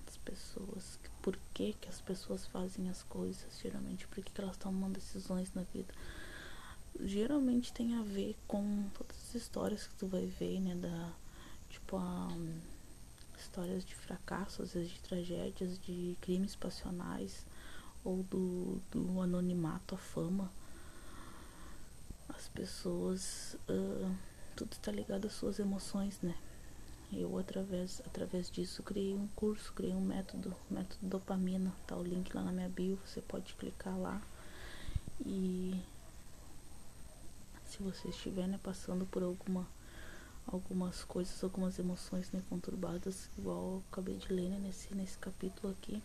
As 0.09 0.17
pessoas, 0.17 0.99
por 1.21 1.39
que 1.53 1.75
que 1.75 1.89
as 1.89 2.01
pessoas 2.01 2.47
fazem 2.47 2.89
as 2.89 3.03
coisas, 3.03 3.61
geralmente, 3.63 4.07
por 4.07 4.23
que, 4.23 4.31
que 4.31 4.41
elas 4.41 4.57
tomam 4.57 4.91
decisões 4.91 5.53
na 5.55 5.63
vida. 5.63 5.93
Geralmente 7.01 7.73
tem 7.73 7.95
a 7.97 8.03
ver 8.03 8.37
com 8.47 8.85
todas 8.95 9.17
as 9.29 9.35
histórias 9.35 9.87
que 9.87 9.95
tu 9.97 10.07
vai 10.07 10.27
ver, 10.27 10.61
né? 10.61 10.75
Da, 10.75 11.13
tipo, 11.71 11.97
a 11.97 12.29
histórias 13.43 13.85
de 13.85 13.95
fracasso, 13.95 14.63
às 14.63 14.73
vezes 14.73 14.91
de 14.91 15.01
tragédias, 15.01 15.79
de 15.79 16.17
crimes 16.21 16.55
passionais 16.55 17.45
ou 18.05 18.23
do, 18.25 18.81
do 18.91 19.21
anonimato, 19.21 19.95
a 19.95 19.99
fama. 19.99 20.51
As 22.29 22.49
pessoas, 22.49 23.57
uh, 23.69 24.15
tudo 24.57 24.73
está 24.73 24.91
ligado 24.91 25.27
às 25.27 25.33
suas 25.33 25.59
emoções, 25.59 26.19
né? 26.23 26.35
Eu, 27.13 27.37
através, 27.39 28.01
através 28.07 28.51
disso, 28.51 28.83
criei 28.83 29.15
um 29.15 29.29
curso, 29.37 29.73
criei 29.75 29.93
um 29.93 30.01
método, 30.01 30.57
método 30.71 31.07
dopamina. 31.07 31.71
Tá 31.87 31.95
o 31.95 32.03
link 32.03 32.35
lá 32.35 32.43
na 32.43 32.53
minha 32.53 32.69
bio, 32.71 32.99
você 33.05 33.21
pode 33.21 33.53
clicar 33.55 33.97
lá. 33.99 34.21
E 35.25 35.79
se 37.67 37.83
você 37.83 38.09
estiver 38.09 38.49
né, 38.49 38.59
passando 38.63 39.05
por 39.05 39.23
alguma 39.23 39.69
algumas 40.47 41.05
coisas, 41.05 41.43
algumas 41.43 41.79
emoções 41.79 42.31
né, 42.33 42.43
conturbadas, 42.49 43.29
igual 43.39 43.57
eu 43.57 43.83
acabei 43.91 44.17
de 44.17 44.33
ler 44.33 44.51
né, 44.51 44.59
nesse, 44.59 44.95
nesse 44.95 45.19
capítulo 45.19 45.73
aqui, 45.73 46.03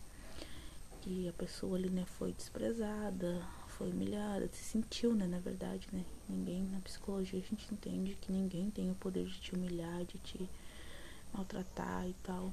que 1.01 1.27
a 1.27 1.34
pessoa 1.34 1.77
ali 1.77 1.89
né, 1.89 2.06
foi 2.06 2.34
desprezada, 2.34 3.41
foi 3.67 3.91
humilhada, 3.91 4.50
se 4.51 4.63
sentiu, 4.63 5.13
né, 5.13 5.27
na 5.27 5.39
verdade, 5.39 5.88
né? 5.91 6.03
Ninguém, 6.27 6.63
na 6.63 6.79
psicologia 6.79 7.39
a 7.39 7.44
gente 7.44 7.72
entende 7.72 8.17
que 8.20 8.32
ninguém 8.32 8.72
tem 8.72 8.89
o 8.89 8.96
poder 8.96 9.25
de 9.25 9.39
te 9.39 9.53
humilhar, 9.53 10.03
de 10.06 10.17
te 10.17 10.50
maltratar 11.34 12.08
e 12.08 12.13
tal. 12.24 12.51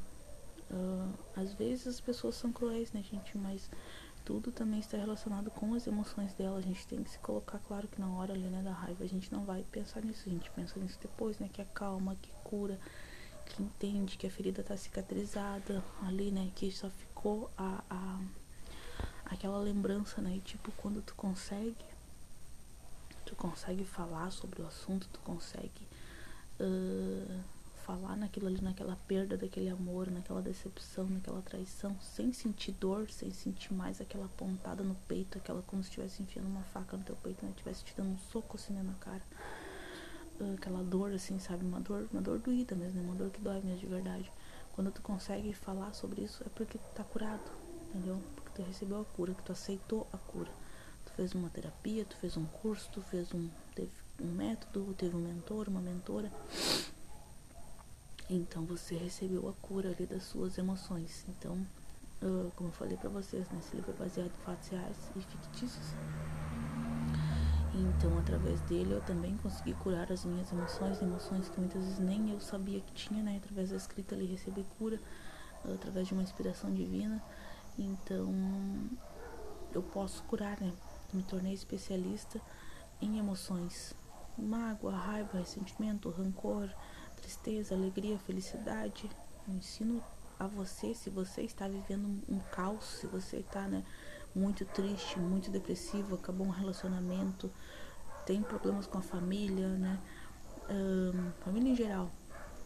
Uh, 0.71 1.13
às 1.37 1.55
vezes 1.55 1.87
as 1.87 2.01
pessoas 2.01 2.35
são 2.35 2.53
cruéis, 2.53 2.93
né, 2.93 3.03
gente? 3.03 3.37
Mas 3.39 3.71
tudo 4.25 4.51
também 4.51 4.81
está 4.81 4.97
relacionado 4.97 5.51
com 5.51 5.75
as 5.75 5.87
emoções 5.87 6.33
dela. 6.35 6.59
A 6.59 6.63
gente 6.63 6.87
tem 6.87 7.03
que 7.03 7.11
se 7.11 7.19
colocar 7.19 7.59
claro 7.59 7.87
que 7.89 8.01
na 8.01 8.09
hora 8.09 8.33
ali, 8.33 8.45
né, 8.45 8.63
da 8.63 8.73
raiva, 8.73 9.05
a 9.05 9.09
gente 9.09 9.33
não 9.33 9.45
vai 9.45 9.63
pensar 9.71 10.03
nisso, 10.03 10.23
a 10.27 10.31
gente 10.31 10.51
pensa 10.51 10.79
nisso 10.81 10.99
depois, 11.01 11.39
né, 11.39 11.49
que 11.53 11.61
acalma, 11.61 12.17
que 12.17 12.31
cura, 12.43 12.79
que 13.47 13.63
entende 13.63 14.17
que 14.17 14.27
a 14.27 14.31
ferida 14.31 14.63
tá 14.63 14.77
cicatrizada 14.77 15.85
ali, 16.03 16.31
né, 16.31 16.51
que 16.55 16.71
só 16.73 16.89
ficou 16.89 17.51
a, 17.57 17.83
a 17.91 18.21
aquela 19.27 19.59
lembrança, 19.59 20.21
né, 20.21 20.37
e 20.37 20.41
tipo, 20.41 20.71
quando 20.73 21.03
tu 21.03 21.15
consegue 21.15 21.77
tu 23.25 23.35
consegue 23.37 23.85
falar 23.85 24.31
sobre 24.31 24.61
o 24.61 24.67
assunto, 24.67 25.09
tu 25.11 25.19
consegue 25.21 25.89
uh, 26.61 27.41
falar 27.85 28.17
naquilo 28.17 28.47
ali, 28.47 28.61
naquela 28.61 28.97
perda 29.07 29.37
daquele 29.37 29.69
amor, 29.69 30.11
naquela 30.11 30.41
decepção, 30.41 31.07
naquela 31.07 31.43
traição, 31.43 31.97
sem 32.01 32.33
sentir 32.33 32.73
dor, 32.73 33.11
sem 33.11 33.31
sentir 33.31 33.75
mais 33.75 34.01
aquela 34.01 34.27
pontada 34.37 34.83
no 34.83 34.95
peito, 35.07 35.39
aquela 35.39 35.63
como 35.63 35.83
se 35.83 35.91
estivesse 35.91 36.23
enfiando 36.23 36.47
uma 36.47 36.63
faca 36.63 36.97
no 36.97 37.05
teu 37.05 37.17
peito, 37.17 37.45
né? 37.45 37.53
Tivesse 37.57 37.85
te 37.85 37.95
dando 37.97 38.11
um 38.11 38.19
soco 38.33 38.57
assim 38.57 38.73
né, 38.73 38.83
na 38.83 38.95
cara. 38.95 39.23
Uh, 40.41 40.55
aquela 40.55 40.83
dor, 40.83 41.13
assim, 41.13 41.39
sabe? 41.39 41.65
Uma 41.65 41.81
dor, 41.81 42.09
uma 42.11 42.23
dor 42.23 42.39
doída 42.39 42.75
mesmo, 42.75 43.01
né? 43.01 43.07
Uma 43.07 43.17
dor 43.17 43.31
que 43.31 43.41
dói 43.41 43.61
mesmo 43.61 43.79
de 43.79 43.87
verdade. 43.87 44.33
Quando 44.73 44.91
tu 44.91 45.03
consegue 45.03 45.53
falar 45.53 45.93
sobre 45.93 46.23
isso, 46.23 46.43
é 46.45 46.49
porque 46.55 46.79
tu 46.79 46.95
tá 46.95 47.05
curado, 47.05 47.45
entendeu? 47.91 48.21
Porque 48.35 48.51
tu 48.55 48.67
recebeu 48.67 49.03
a 49.03 49.05
cura, 49.05 49.35
que 49.35 49.43
tu 49.43 49.53
aceitou 49.53 50.07
a 50.13 50.19
cura. 50.19 50.51
Tu 51.05 51.13
fez 51.13 51.35
uma 51.35 51.51
terapia, 51.51 52.05
tu 52.05 52.17
fez 52.17 52.37
um 52.37 52.47
curso, 52.47 52.89
tu 52.91 53.03
fez 53.03 53.33
um, 53.33 53.49
teve 53.75 53.93
um 54.21 54.33
método, 54.33 54.95
teve 54.95 55.15
um 55.15 55.21
mentor, 55.21 55.69
uma 55.69 55.81
mentora 55.81 56.33
então 58.29 58.65
você 58.65 58.97
recebeu 58.97 59.49
a 59.49 59.53
cura 59.67 59.91
ali 59.91 60.07
das 60.07 60.23
suas 60.25 60.57
emoções. 60.57 61.25
Então, 61.29 61.55
uh, 62.23 62.51
como 62.57 62.71
eu 62.71 62.73
falei 62.73 62.97
para 62.97 63.11
vocês, 63.11 63.49
né, 63.51 63.59
esse 63.59 63.77
livro 63.77 63.93
é 63.93 63.95
baseado 63.95 64.29
em 64.29 64.45
fatos 64.45 64.69
reais 64.69 64.97
e 65.15 65.21
fictícios. 65.21 65.95
Então, 67.75 68.17
através 68.19 68.61
dele, 68.63 68.93
eu 68.93 69.01
também 69.03 69.37
consegui 69.39 69.75
curar 69.75 70.11
as 70.11 70.25
minhas 70.25 70.51
emoções, 70.53 71.03
emoções 71.03 71.49
que 71.49 71.59
muitas 71.59 71.83
vezes 71.83 71.99
nem 71.99 72.31
eu 72.31 72.41
sabia 72.41 72.81
que 72.81 72.93
tinha, 72.93 73.23
né? 73.23 73.37
Através 73.43 73.71
da 73.71 73.77
escrita 73.77 74.15
ali, 74.15 74.27
recebi 74.27 74.65
cura, 74.79 74.99
uh, 75.65 75.75
através 75.75 76.07
de 76.07 76.15
uma 76.15 76.23
inspiração 76.23 76.73
divina. 76.73 77.23
Então, 77.77 78.33
eu 79.73 79.83
posso 79.83 80.23
curar, 80.25 80.59
né? 80.61 80.73
Me 81.13 81.23
tornei 81.23 81.53
especialista 81.53 82.41
em 83.03 83.19
emoções, 83.19 83.93
mágoa, 84.39 84.93
raiva, 84.97 85.39
ressentimento, 85.39 86.09
rancor, 86.11 86.71
tristeza, 87.25 87.75
alegria, 87.75 88.19
felicidade. 88.19 89.11
Eu 89.49 89.55
ensino 89.55 90.03
a 90.39 90.47
você, 90.47 90.95
se 90.95 91.09
você 91.09 91.43
está 91.43 91.67
vivendo 91.67 92.23
um, 92.29 92.39
caos, 92.53 92.85
se 92.85 93.07
você 93.07 93.39
está 93.39 93.63
né, 93.63 93.83
muito 94.35 94.65
triste, 94.67 95.19
muito 95.19 95.51
depressivo, 95.51 96.17
acabou 96.17 96.47
um 96.47 96.51
relacionamento, 96.51 97.51
tem 98.27 98.43
problemas 98.43 98.87
com 98.87 98.99
a 98.99 99.03
família, 99.03 99.69
né? 99.69 99.99
Família 101.41 101.73
em 101.73 101.77
geral, 101.77 102.11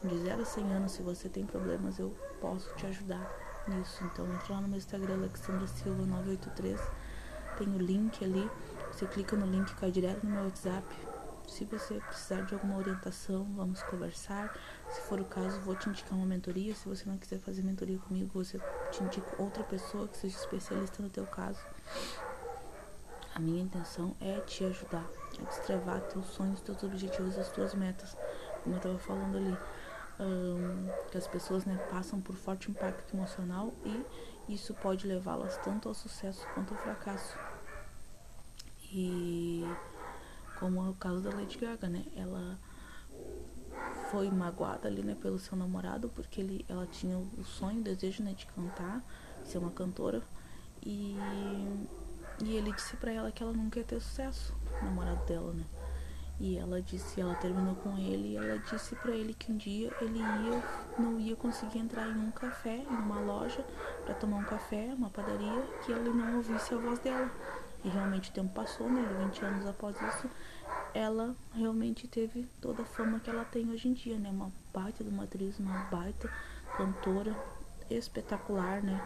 de 0.05 0.17
0 0.17 0.43
a 0.43 0.45
100 0.45 0.73
anos, 0.73 0.93
se 0.93 1.03
você 1.03 1.29
tem 1.29 1.45
problemas, 1.45 1.99
eu 1.99 2.17
posso 2.41 2.73
te 2.77 2.87
ajudar 2.87 3.29
nisso. 3.67 4.05
Então 4.05 4.25
entra 4.33 4.55
lá 4.55 4.61
no 4.61 4.69
meu 4.69 4.79
Instagram, 4.79 5.15
Alexandra 5.15 5.67
Silva 5.67 6.07
983, 6.07 6.81
tem 7.59 7.69
o 7.69 7.79
link 7.79 8.25
ali, 8.25 8.49
você 8.93 9.07
clica 9.07 9.37
no 9.37 9.47
link, 9.47 9.75
cai 9.75 9.91
direto 9.91 10.25
no 10.25 10.31
meu 10.31 10.45
WhatsApp. 10.45 10.87
Se 11.49 11.65
você 11.65 11.95
precisar 11.95 12.43
de 12.43 12.55
alguma 12.55 12.77
orientação, 12.77 13.45
vamos 13.57 13.83
conversar. 13.83 14.55
Se 14.91 15.01
for 15.03 15.21
o 15.21 15.25
caso, 15.25 15.59
vou 15.61 15.75
te 15.75 15.89
indicar 15.89 16.13
uma 16.13 16.27
mentoria. 16.27 16.75
Se 16.75 16.89
você 16.89 17.09
não 17.09 17.17
quiser 17.17 17.39
fazer 17.41 17.63
mentoria 17.63 17.99
comigo, 17.99 18.31
você 18.33 18.61
te 18.93 19.03
indica 19.03 19.43
outra 19.43 19.65
pessoa 19.65 20.07
que 20.07 20.17
seja 20.17 20.37
especialista 20.37 21.03
no 21.03 21.09
teu 21.09 21.27
caso. 21.27 21.59
A 23.35 23.41
minha 23.41 23.63
intenção 23.63 24.15
é 24.21 24.39
te 24.41 24.65
ajudar 24.65 25.07
a 25.39 25.43
destravar 25.43 26.01
teus 26.03 26.27
sonhos, 26.27 26.61
teus 26.61 26.83
objetivos, 26.83 27.39
as 27.39 27.51
tuas 27.51 27.75
metas. 27.75 28.17
Como 28.63 28.75
eu 28.75 28.79
estava 28.79 28.99
falando 28.99 29.39
ali, 29.39 29.57
um, 30.21 30.89
que 31.11 31.17
as 31.17 31.27
pessoas 31.27 31.65
né, 31.65 31.77
passam 31.91 32.21
por 32.21 32.35
forte 32.37 32.71
impacto 32.71 33.17
emocional 33.17 33.73
e 33.85 34.53
isso 34.55 34.75
pode 34.75 35.07
levá-las 35.07 35.57
tanto 35.59 35.89
ao 35.89 35.95
sucesso 35.95 36.47
quanto 36.55 36.75
ao 36.75 36.81
fracasso. 36.81 37.37
E 38.93 39.65
como 40.59 40.85
é 40.85 40.89
o 40.89 40.95
caso 40.95 41.21
da 41.21 41.31
Lady 41.31 41.59
Gaga, 41.59 41.89
né? 41.89 42.05
Ela 42.17 42.59
foi 44.11 44.31
magoada 44.31 44.89
ali, 44.89 45.03
né, 45.03 45.17
pelo 45.21 45.39
seu 45.39 45.57
namorado, 45.57 46.09
porque 46.15 46.41
ele, 46.41 46.65
ela 46.69 46.87
tinha 46.87 47.17
o 47.17 47.45
sonho, 47.45 47.81
o 47.81 47.83
desejo, 47.83 48.23
né, 48.23 48.33
de 48.33 48.47
cantar, 48.47 49.03
ser 49.45 49.59
uma 49.59 49.71
cantora. 49.71 50.23
E, 50.83 51.17
e 52.43 52.57
ele 52.57 52.73
disse 52.73 52.97
para 52.97 53.13
ela 53.13 53.31
que 53.31 53.43
ela 53.43 53.53
nunca 53.53 53.79
ia 53.79 53.85
ter 53.85 54.01
sucesso, 54.01 54.55
o 54.81 54.85
namorado 54.85 55.25
dela, 55.27 55.53
né? 55.53 55.65
E 56.41 56.57
ela 56.57 56.81
disse, 56.81 57.21
ela 57.21 57.35
terminou 57.35 57.75
com 57.77 57.99
ele 57.99 58.29
e 58.29 58.37
ela 58.37 58.59
disse 58.59 58.95
para 58.95 59.11
ele 59.11 59.35
que 59.35 59.51
um 59.51 59.57
dia 59.57 59.93
ele 60.01 60.21
ia 60.21 60.63
não 60.97 61.19
ia 61.19 61.35
conseguir 61.35 61.81
entrar 61.81 62.07
em 62.09 62.17
um 62.17 62.31
café, 62.31 62.77
em 62.77 62.95
uma 62.95 63.19
loja 63.21 63.65
para 64.05 64.15
tomar 64.15 64.37
um 64.37 64.45
café, 64.45 64.95
uma 64.97 65.11
padaria, 65.11 65.61
que 65.85 65.91
ele 65.91 66.11
não 66.11 66.37
ouvisse 66.37 66.73
a 66.73 66.77
voz 66.77 67.01
dela. 67.01 67.29
E 67.85 67.89
realmente 67.89 68.31
o 68.31 68.33
tempo 68.33 68.53
passou, 68.53 68.91
né? 68.91 69.03
20 69.25 69.45
anos 69.45 69.67
após 69.67 69.97
isso, 69.97 70.29
ela 70.95 71.35
realmente 71.55 72.09
teve 72.09 72.47
toda 72.61 72.83
a 72.83 72.87
fama 72.87 73.21
que 73.21 73.31
ela 73.31 73.45
tem 73.45 73.71
hoje 73.71 73.89
em 73.89 73.93
dia, 73.93 74.19
né? 74.19 74.31
Uma 74.31 74.53
baita 74.73 75.05
de 75.05 75.11
uma 75.11 75.25
atriz, 75.25 75.59
uma 75.59 75.85
baita 75.85 76.31
cantora 76.77 77.35
espetacular, 77.91 78.83
né? 78.83 79.01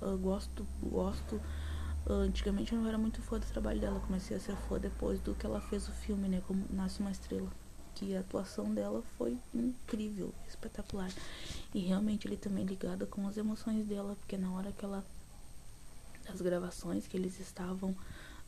Eu 0.00 0.18
gosto, 0.18 0.66
gosto 0.82 1.40
Antigamente 2.06 2.70
eu 2.74 2.80
não 2.80 2.86
era 2.86 2.98
muito 2.98 3.22
fã 3.22 3.38
do 3.38 3.46
trabalho 3.46 3.80
dela, 3.80 3.98
comecei 3.98 4.36
a 4.36 4.40
ser 4.40 4.54
fã 4.68 4.78
depois 4.78 5.18
do 5.20 5.34
que 5.34 5.46
ela 5.46 5.58
fez 5.58 5.88
o 5.88 5.92
filme, 5.92 6.28
né? 6.28 6.42
Como 6.46 6.62
Nasce 6.70 7.00
uma 7.00 7.10
Estrela. 7.10 7.50
Que 7.94 8.14
a 8.14 8.20
atuação 8.20 8.74
dela 8.74 9.02
foi 9.16 9.38
incrível, 9.54 10.34
espetacular. 10.46 11.10
E 11.72 11.78
realmente 11.78 12.26
ele 12.28 12.36
também 12.36 12.66
ligado 12.66 13.06
com 13.06 13.26
as 13.26 13.38
emoções 13.38 13.86
dela, 13.86 14.16
porque 14.16 14.36
na 14.36 14.52
hora 14.52 14.70
que 14.72 14.84
ela. 14.84 15.02
Das 16.24 16.40
gravações 16.40 17.06
que 17.06 17.16
eles 17.16 17.38
estavam 17.40 17.94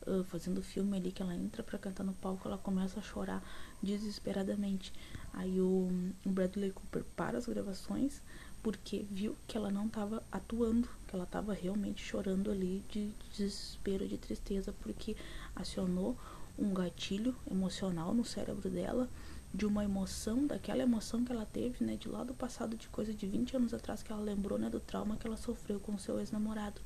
uh, 0.05 0.23
fazendo 0.25 0.61
filme 0.61 0.97
ali, 0.97 1.11
que 1.11 1.21
ela 1.21 1.35
entra 1.35 1.63
para 1.63 1.77
cantar 1.77 2.03
no 2.03 2.13
palco, 2.13 2.47
ela 2.47 2.57
começa 2.57 2.99
a 2.99 3.03
chorar 3.03 3.43
desesperadamente. 3.81 4.93
Aí 5.33 5.59
o, 5.59 5.89
o 6.25 6.29
Bradley 6.29 6.71
Cooper 6.71 7.03
para 7.15 7.37
as 7.37 7.47
gravações 7.47 8.21
porque 8.63 9.05
viu 9.09 9.35
que 9.47 9.55
ela 9.55 9.71
não 9.71 9.85
estava 9.85 10.21
atuando, 10.31 10.89
que 11.07 11.15
ela 11.15 11.23
estava 11.23 11.53
realmente 11.53 12.03
chorando 12.03 12.51
ali 12.51 12.83
de 12.89 13.13
desespero, 13.31 14.07
de 14.07 14.17
tristeza, 14.17 14.73
porque 14.81 15.15
acionou 15.55 16.17
um 16.57 16.73
gatilho 16.73 17.35
emocional 17.49 18.13
no 18.13 18.25
cérebro 18.25 18.69
dela 18.69 19.07
de 19.53 19.65
uma 19.65 19.83
emoção, 19.83 20.45
daquela 20.45 20.83
emoção 20.83 21.23
que 21.23 21.31
ela 21.31 21.45
teve, 21.45 21.83
né, 21.83 21.95
de 21.95 22.09
lá 22.09 22.23
do 22.23 22.33
passado, 22.33 22.75
de 22.75 22.87
coisa 22.89 23.13
de 23.13 23.25
20 23.25 23.55
anos 23.55 23.73
atrás, 23.73 24.03
que 24.03 24.11
ela 24.11 24.21
lembrou, 24.21 24.59
né, 24.59 24.69
do 24.69 24.79
trauma 24.79 25.15
que 25.15 25.25
ela 25.25 25.37
sofreu 25.37 25.79
com 25.79 25.97
seu 25.97 26.19
ex-namorado. 26.19 26.81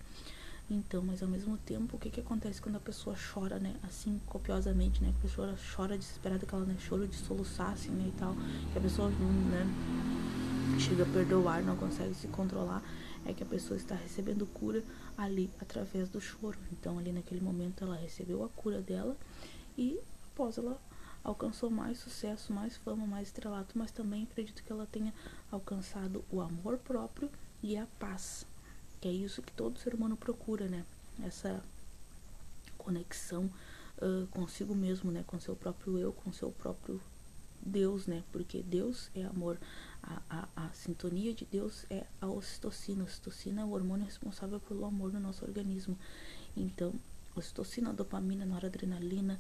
Então, 0.74 1.04
mas 1.04 1.22
ao 1.22 1.28
mesmo 1.28 1.58
tempo, 1.58 1.98
o 1.98 2.00
que 2.00 2.10
que 2.10 2.22
acontece 2.22 2.62
quando 2.62 2.78
a 2.78 2.80
pessoa 2.80 3.14
chora, 3.34 3.60
né, 3.60 3.76
assim, 3.84 4.22
copiosamente, 4.26 5.04
né, 5.04 5.14
a 5.20 5.22
pessoa 5.22 5.54
chora 5.76 5.98
desesperada, 5.98 6.46
aquela, 6.46 6.64
né, 6.64 6.78
choro 6.80 7.06
de 7.06 7.18
soluçar, 7.18 7.74
assim, 7.74 7.92
né, 7.92 8.06
e 8.08 8.18
tal, 8.18 8.34
que 8.72 8.78
a 8.78 8.82
pessoa, 8.82 9.10
né, 9.10 9.68
chega 10.80 11.04
a 11.04 11.06
perder 11.08 11.36
o 11.36 11.50
ar, 11.50 11.62
não 11.62 11.76
consegue 11.76 12.16
se 12.16 12.26
controlar, 12.30 12.82
é 13.26 13.34
que 13.34 13.44
a 13.44 13.46
pessoa 13.46 13.76
está 13.76 13.96
recebendo 13.96 14.46
cura 14.46 14.82
ali 15.18 15.50
através 15.60 16.08
do 16.08 16.22
choro. 16.22 16.58
Então, 16.72 16.98
ali 16.98 17.12
naquele 17.12 17.42
momento, 17.42 17.84
ela 17.84 17.98
recebeu 17.98 18.42
a 18.42 18.48
cura 18.48 18.80
dela 18.80 19.18
e 19.78 20.00
após 20.32 20.58
ela 20.58 20.80
alcançou 21.22 21.70
mais 21.70 22.00
sucesso, 22.00 22.54
mais 22.54 22.78
fama, 22.78 23.06
mais 23.06 23.28
estrelato, 23.28 23.78
mas 23.78 23.92
também 23.92 24.24
acredito 24.24 24.64
que 24.64 24.72
ela 24.72 24.88
tenha 24.90 25.14
alcançado 25.52 26.24
o 26.32 26.40
amor 26.40 26.78
próprio 26.78 27.30
e 27.62 27.78
a 27.78 27.86
paz, 28.00 28.46
que 29.02 29.08
é 29.08 29.12
isso 29.12 29.42
que 29.42 29.52
todo 29.52 29.80
ser 29.80 29.96
humano 29.96 30.16
procura, 30.16 30.68
né? 30.68 30.86
Essa 31.24 31.62
conexão 32.78 33.50
uh, 33.98 34.28
consigo 34.28 34.76
mesmo, 34.76 35.12
né? 35.12 35.24
Com 35.26 35.40
seu 35.40 35.56
próprio 35.56 35.98
eu, 35.98 36.14
com 36.14 36.32
seu 36.32 36.52
próprio 36.52 37.02
Deus, 37.60 38.06
né? 38.06 38.24
Porque 38.32 38.62
Deus 38.62 39.10
é 39.16 39.24
amor. 39.24 39.60
A, 40.04 40.22
a, 40.30 40.48
a, 40.68 40.70
sintonia 40.70 41.34
de 41.34 41.46
Deus 41.46 41.86
é 41.90 42.06
a 42.22 42.28
ocitocina. 42.28 43.02
A 43.02 43.06
ocitocina 43.06 43.62
é 43.62 43.66
o 43.66 43.72
hormônio 43.72 44.06
responsável 44.06 44.60
pelo 44.60 44.86
amor 44.86 45.12
no 45.12 45.20
nosso 45.20 45.44
organismo. 45.44 45.98
Então, 46.56 46.94
ocitocina, 47.36 47.92
dopamina, 47.92 48.46
noradrenalina, 48.46 49.40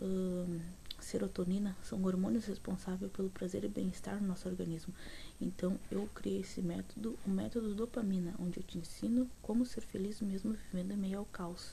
hum, 0.00 0.60
serotonina 1.04 1.76
são 1.82 2.02
hormônios 2.04 2.46
responsáveis 2.46 3.10
pelo 3.12 3.30
prazer 3.30 3.64
e 3.64 3.68
bem-estar 3.68 4.20
no 4.20 4.28
nosso 4.28 4.48
organismo. 4.48 4.94
Então, 5.40 5.78
eu 5.90 6.08
criei 6.14 6.40
esse 6.40 6.60
método, 6.60 7.18
o 7.26 7.30
método 7.30 7.74
dopamina, 7.74 8.34
onde 8.38 8.58
eu 8.58 8.62
te 8.62 8.78
ensino 8.78 9.28
como 9.42 9.66
ser 9.66 9.82
feliz 9.82 10.20
mesmo 10.20 10.52
vivendo 10.52 10.92
em 10.92 10.96
meio 10.96 11.18
ao 11.18 11.24
caos. 11.26 11.72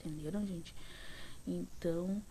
Entenderam, 0.00 0.46
gente? 0.46 0.74
Então, 1.46 2.22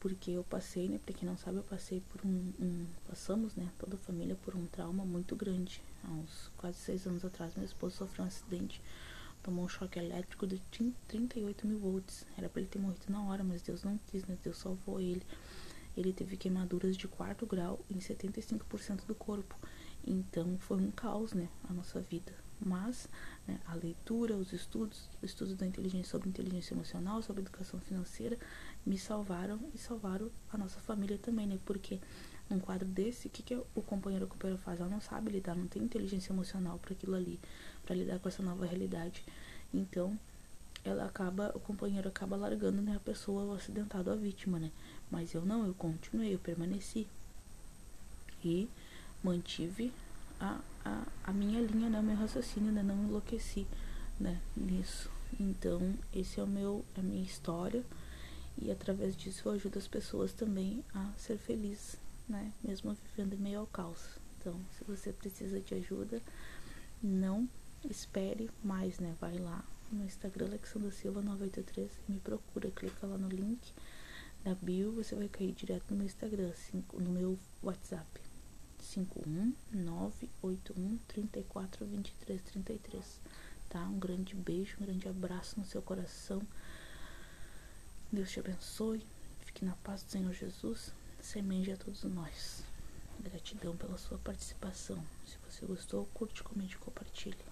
porque 0.00 0.30
eu 0.30 0.42
passei, 0.44 0.88
né, 0.88 0.98
pra 1.04 1.14
quem 1.14 1.28
não 1.28 1.36
sabe, 1.36 1.58
eu 1.58 1.62
passei 1.62 2.02
por 2.10 2.26
um, 2.26 2.52
um, 2.58 2.86
passamos, 3.06 3.54
né, 3.54 3.68
toda 3.78 3.96
a 3.96 3.98
família 3.98 4.36
por 4.44 4.56
um 4.56 4.66
trauma 4.66 5.04
muito 5.04 5.36
grande. 5.36 5.82
Há 6.04 6.10
uns 6.10 6.50
quase 6.56 6.78
seis 6.78 7.06
anos 7.06 7.24
atrás, 7.24 7.54
meu 7.54 7.64
esposo 7.64 7.96
sofreu 7.96 8.24
um 8.24 8.28
acidente, 8.28 8.80
tomou 9.42 9.64
um 9.64 9.68
choque 9.68 9.98
elétrico 9.98 10.46
de 10.46 10.60
38 11.08 11.66
mil 11.66 11.78
volts. 11.78 12.26
Era 12.36 12.48
pra 12.48 12.60
ele 12.60 12.68
ter 12.68 12.78
morrido 12.78 13.06
na 13.08 13.22
hora, 13.22 13.42
mas 13.42 13.62
Deus 13.62 13.82
não 13.82 13.98
quis, 14.06 14.24
né, 14.24 14.36
Deus 14.42 14.58
salvou 14.58 15.00
ele. 15.00 15.22
Ele 15.96 16.12
teve 16.12 16.36
queimaduras 16.36 16.96
de 16.96 17.08
quarto 17.08 17.46
grau 17.46 17.80
em 17.90 17.98
75% 17.98 19.06
do 19.06 19.14
corpo. 19.14 19.56
Então 20.06 20.56
foi 20.58 20.78
um 20.78 20.90
caos, 20.90 21.32
né, 21.32 21.48
a 21.68 21.72
nossa 21.72 22.00
vida. 22.00 22.32
Mas 22.62 23.08
né, 23.46 23.58
a 23.66 23.74
leitura, 23.74 24.36
os 24.36 24.52
estudos, 24.52 25.08
estudos 25.22 25.54
da 25.54 25.66
inteligência 25.66 26.10
sobre 26.10 26.28
inteligência 26.28 26.74
emocional, 26.74 27.22
sobre 27.22 27.42
educação 27.42 27.80
financeira, 27.80 28.38
me 28.84 28.98
salvaram 28.98 29.58
e 29.74 29.78
salvaram 29.78 30.30
a 30.52 30.58
nossa 30.58 30.78
família 30.80 31.16
também, 31.16 31.46
né? 31.46 31.58
Porque 31.64 31.98
num 32.50 32.58
quadro 32.58 32.86
desse, 32.86 33.28
o 33.28 33.30
que, 33.30 33.42
que 33.42 33.54
o 33.54 33.82
companheiro 33.82 34.26
copeiro 34.26 34.58
faz? 34.58 34.80
Ela 34.80 34.90
não 34.90 35.00
sabe 35.00 35.30
lidar, 35.30 35.54
não 35.54 35.66
tem 35.66 35.82
inteligência 35.82 36.32
emocional 36.32 36.78
para 36.78 36.92
aquilo 36.92 37.14
ali, 37.14 37.38
para 37.84 37.94
lidar 37.94 38.18
com 38.18 38.28
essa 38.28 38.42
nova 38.42 38.66
realidade. 38.66 39.24
Então, 39.72 40.18
ela 40.84 41.04
acaba, 41.04 41.52
o 41.54 41.60
companheiro 41.60 42.08
acaba 42.08 42.36
largando 42.36 42.82
né, 42.82 42.96
a 42.96 43.00
pessoa, 43.00 43.44
o 43.44 43.54
acidentado, 43.54 44.10
a 44.10 44.16
vítima, 44.16 44.58
né? 44.58 44.70
Mas 45.10 45.32
eu 45.32 45.42
não, 45.44 45.66
eu 45.66 45.74
continuei, 45.74 46.34
eu 46.34 46.38
permaneci. 46.38 47.06
E 48.44 48.68
mantive 49.22 49.92
a, 50.40 50.58
a, 50.84 51.06
a 51.24 51.32
minha 51.32 51.60
linha, 51.60 51.88
né, 51.90 52.00
o 52.00 52.02
meu 52.02 52.16
raciocínio, 52.16 52.72
né, 52.72 52.82
não 52.82 53.04
enlouqueci, 53.04 53.66
né, 54.18 54.40
nisso. 54.56 55.10
Então, 55.38 55.94
esse 56.14 56.40
é 56.40 56.42
o 56.42 56.46
meu, 56.46 56.84
a 56.96 57.02
minha 57.02 57.22
história 57.22 57.84
e 58.60 58.70
através 58.70 59.16
disso 59.16 59.48
eu 59.48 59.52
ajudo 59.52 59.78
as 59.78 59.86
pessoas 59.86 60.32
também 60.32 60.84
a 60.94 61.10
ser 61.16 61.38
felizes, 61.38 61.96
né, 62.30 62.52
mesmo 62.62 62.94
vivendo 62.94 63.34
em 63.34 63.38
meio 63.38 63.60
ao 63.60 63.66
caos. 63.66 64.18
Então, 64.38 64.58
se 64.78 64.84
você 64.84 65.12
precisa 65.12 65.60
de 65.60 65.74
ajuda, 65.74 66.22
não 67.02 67.48
espere 67.88 68.50
mais, 68.62 68.98
né, 68.98 69.14
vai 69.20 69.38
lá 69.38 69.64
no 69.90 70.04
Instagram 70.04 70.46
Alexandra 70.46 70.90
Silva 70.90 71.20
983 71.20 71.90
e 72.08 72.12
me 72.12 72.20
procura, 72.20 72.70
clica 72.70 73.06
lá 73.06 73.18
no 73.18 73.28
link 73.28 73.72
da 74.44 74.54
bio, 74.54 74.92
você 74.92 75.14
vai 75.14 75.28
cair 75.28 75.52
direto 75.52 75.90
no 75.90 75.96
meu 75.96 76.06
Instagram, 76.06 76.52
no 76.94 77.10
meu 77.10 77.38
WhatsApp. 77.62 78.20
51981342333, 80.42 83.04
tá? 83.68 83.84
Um 83.84 83.98
grande 83.98 84.34
beijo, 84.34 84.78
um 84.80 84.86
grande 84.86 85.06
abraço 85.08 85.60
no 85.60 85.66
seu 85.66 85.82
coração. 85.82 86.40
Deus 88.10 88.30
te 88.30 88.40
abençoe. 88.40 89.06
Fique 89.44 89.62
na 89.64 89.76
paz 89.76 90.02
do 90.02 90.10
Senhor 90.10 90.32
Jesus. 90.32 90.92
Semente 91.20 91.70
a 91.70 91.76
todos 91.76 92.02
nós. 92.04 92.64
Gratidão 93.20 93.76
pela 93.76 93.98
sua 93.98 94.18
participação. 94.18 95.04
Se 95.26 95.36
você 95.46 95.66
gostou, 95.66 96.06
curte, 96.14 96.42
comente 96.42 96.74
e 96.74 96.78
compartilhe. 96.78 97.49